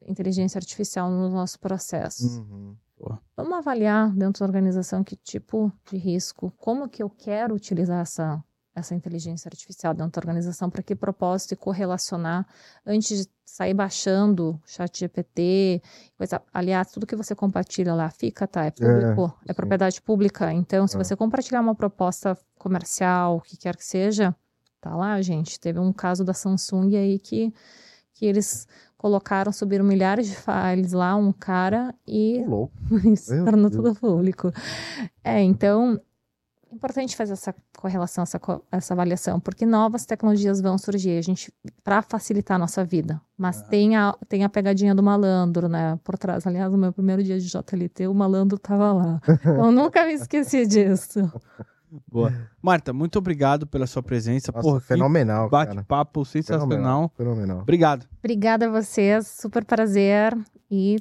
[0.07, 2.38] inteligência artificial nos nossos processos.
[2.38, 2.76] Uhum.
[3.35, 8.41] Vamos avaliar dentro da organização que tipo de risco, como que eu quero utilizar essa,
[8.76, 12.45] essa inteligência artificial dentro da organização, para que propósito e correlacionar
[12.85, 15.81] antes de sair baixando chat GPT,
[16.18, 16.41] coisa.
[16.53, 18.65] Aliás, tudo que você compartilha lá fica, tá?
[18.65, 19.53] É público, é, sim.
[19.56, 20.52] propriedade pública.
[20.52, 21.03] Então, se É.
[21.03, 24.35] você compartilhar uma proposta comercial, o que quer que seja,
[24.81, 25.57] tá lá, gente.
[25.57, 27.53] Teve um caso da Samsung aí que,
[28.14, 32.43] que eles colocaram, subiram milhares de files lá, um cara, e
[33.45, 34.52] tornou tudo público.
[35.23, 36.02] É, então, é
[36.76, 38.39] importante fazer essa correlação, essa,
[38.72, 41.52] essa avaliação, porque novas tecnologias vão surgir, a gente,
[41.84, 43.22] para facilitar a nossa vida.
[43.38, 46.45] Mas tem, a, tem a pegadinha do malandro, né, por trás.
[46.45, 49.22] Aliás, no meu primeiro dia de JLT, o malandro tava lá.
[49.45, 51.31] Eu nunca me esqueci disso.
[52.07, 52.34] Boa.
[52.61, 54.52] Marta, muito obrigado pela sua presença.
[54.52, 56.68] Nossa, Porra, que fenomenal, bate-papo sensacional.
[56.68, 57.11] Fenomenal.
[57.15, 57.60] Fenomenal.
[57.60, 58.07] Obrigado.
[58.19, 60.38] Obrigada a vocês, super prazer
[60.69, 60.97] e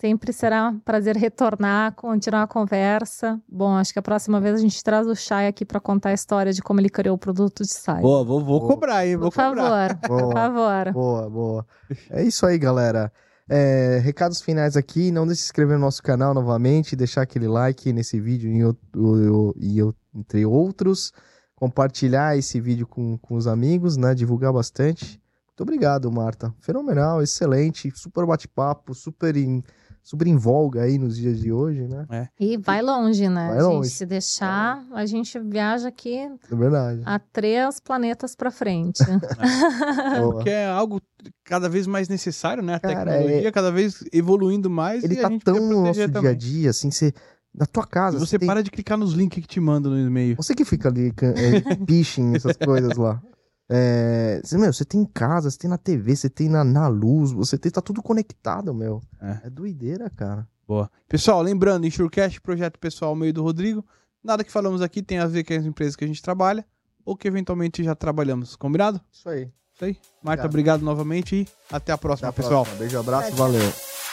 [0.00, 3.40] sempre será um prazer retornar, continuar a conversa.
[3.48, 6.14] Bom, acho que a próxima vez a gente traz o Chay aqui para contar a
[6.14, 8.00] história de como ele criou o produto de sai.
[8.02, 8.72] Boa, vou, vou Boa.
[8.74, 9.16] cobrar, hein?
[9.16, 9.98] Vou Por cobrar.
[10.00, 10.92] favor, por favor.
[10.92, 11.66] Boa, boa.
[12.10, 13.12] É isso aí, galera.
[13.48, 15.10] É, recados finais aqui.
[15.10, 19.78] Não deixe de se inscrever no nosso canal novamente, deixar aquele like nesse vídeo e,
[19.78, 21.12] eu- entre outros.
[21.54, 24.14] Compartilhar esse vídeo com, com os amigos, né?
[24.14, 25.20] Divulgar bastante.
[25.48, 26.52] Muito obrigado, Marta.
[26.60, 29.62] Fenomenal, excelente, super bate-papo, super em,
[30.04, 32.28] super em voga aí nos dias de hoje, né?
[32.38, 33.48] E vai longe, né?
[33.48, 33.88] Vai gente, longe.
[33.90, 37.00] se deixar, a gente viaja aqui É verdade.
[37.06, 39.02] a três planetas para frente.
[40.14, 41.00] É, porque é algo
[41.44, 42.74] cada vez mais necessário, né?
[42.74, 45.98] A Cara, tecnologia cada vez evoluindo mais Ele e a tá gente tão no nosso
[45.98, 46.36] proteger dia a também.
[46.36, 47.12] dia, assim, você.
[47.56, 48.18] Na tua casa.
[48.18, 50.34] Você tem- para de clicar nos links que te mandam no e-mail.
[50.36, 51.12] Você que fica ali, é,
[51.88, 53.22] phishing, essas coisas lá.
[53.68, 56.86] É, você, meu, você tem em casa, você tem na TV, você tem na, na
[56.86, 59.00] luz, você tem, tá tudo conectado, meu.
[59.20, 59.46] É.
[59.46, 60.46] É, doideira, cara.
[60.66, 60.90] Boa.
[61.08, 63.84] Pessoal, lembrando, Insurecast, projeto pessoal meio do Rodrigo.
[64.22, 66.64] Nada que falamos aqui tem a ver com as empresas que a gente trabalha.
[67.04, 68.56] ou que eventualmente já trabalhamos.
[68.56, 68.98] Combinado?
[69.12, 69.50] Isso aí.
[69.74, 69.96] Isso aí.
[70.22, 70.46] Marta, Obrigado.
[70.46, 72.62] obrigado novamente e até a próxima, Até a pessoal.
[72.64, 72.78] próxima.
[72.78, 73.36] Beijo, abraço, tchau.
[73.36, 74.03] valeu.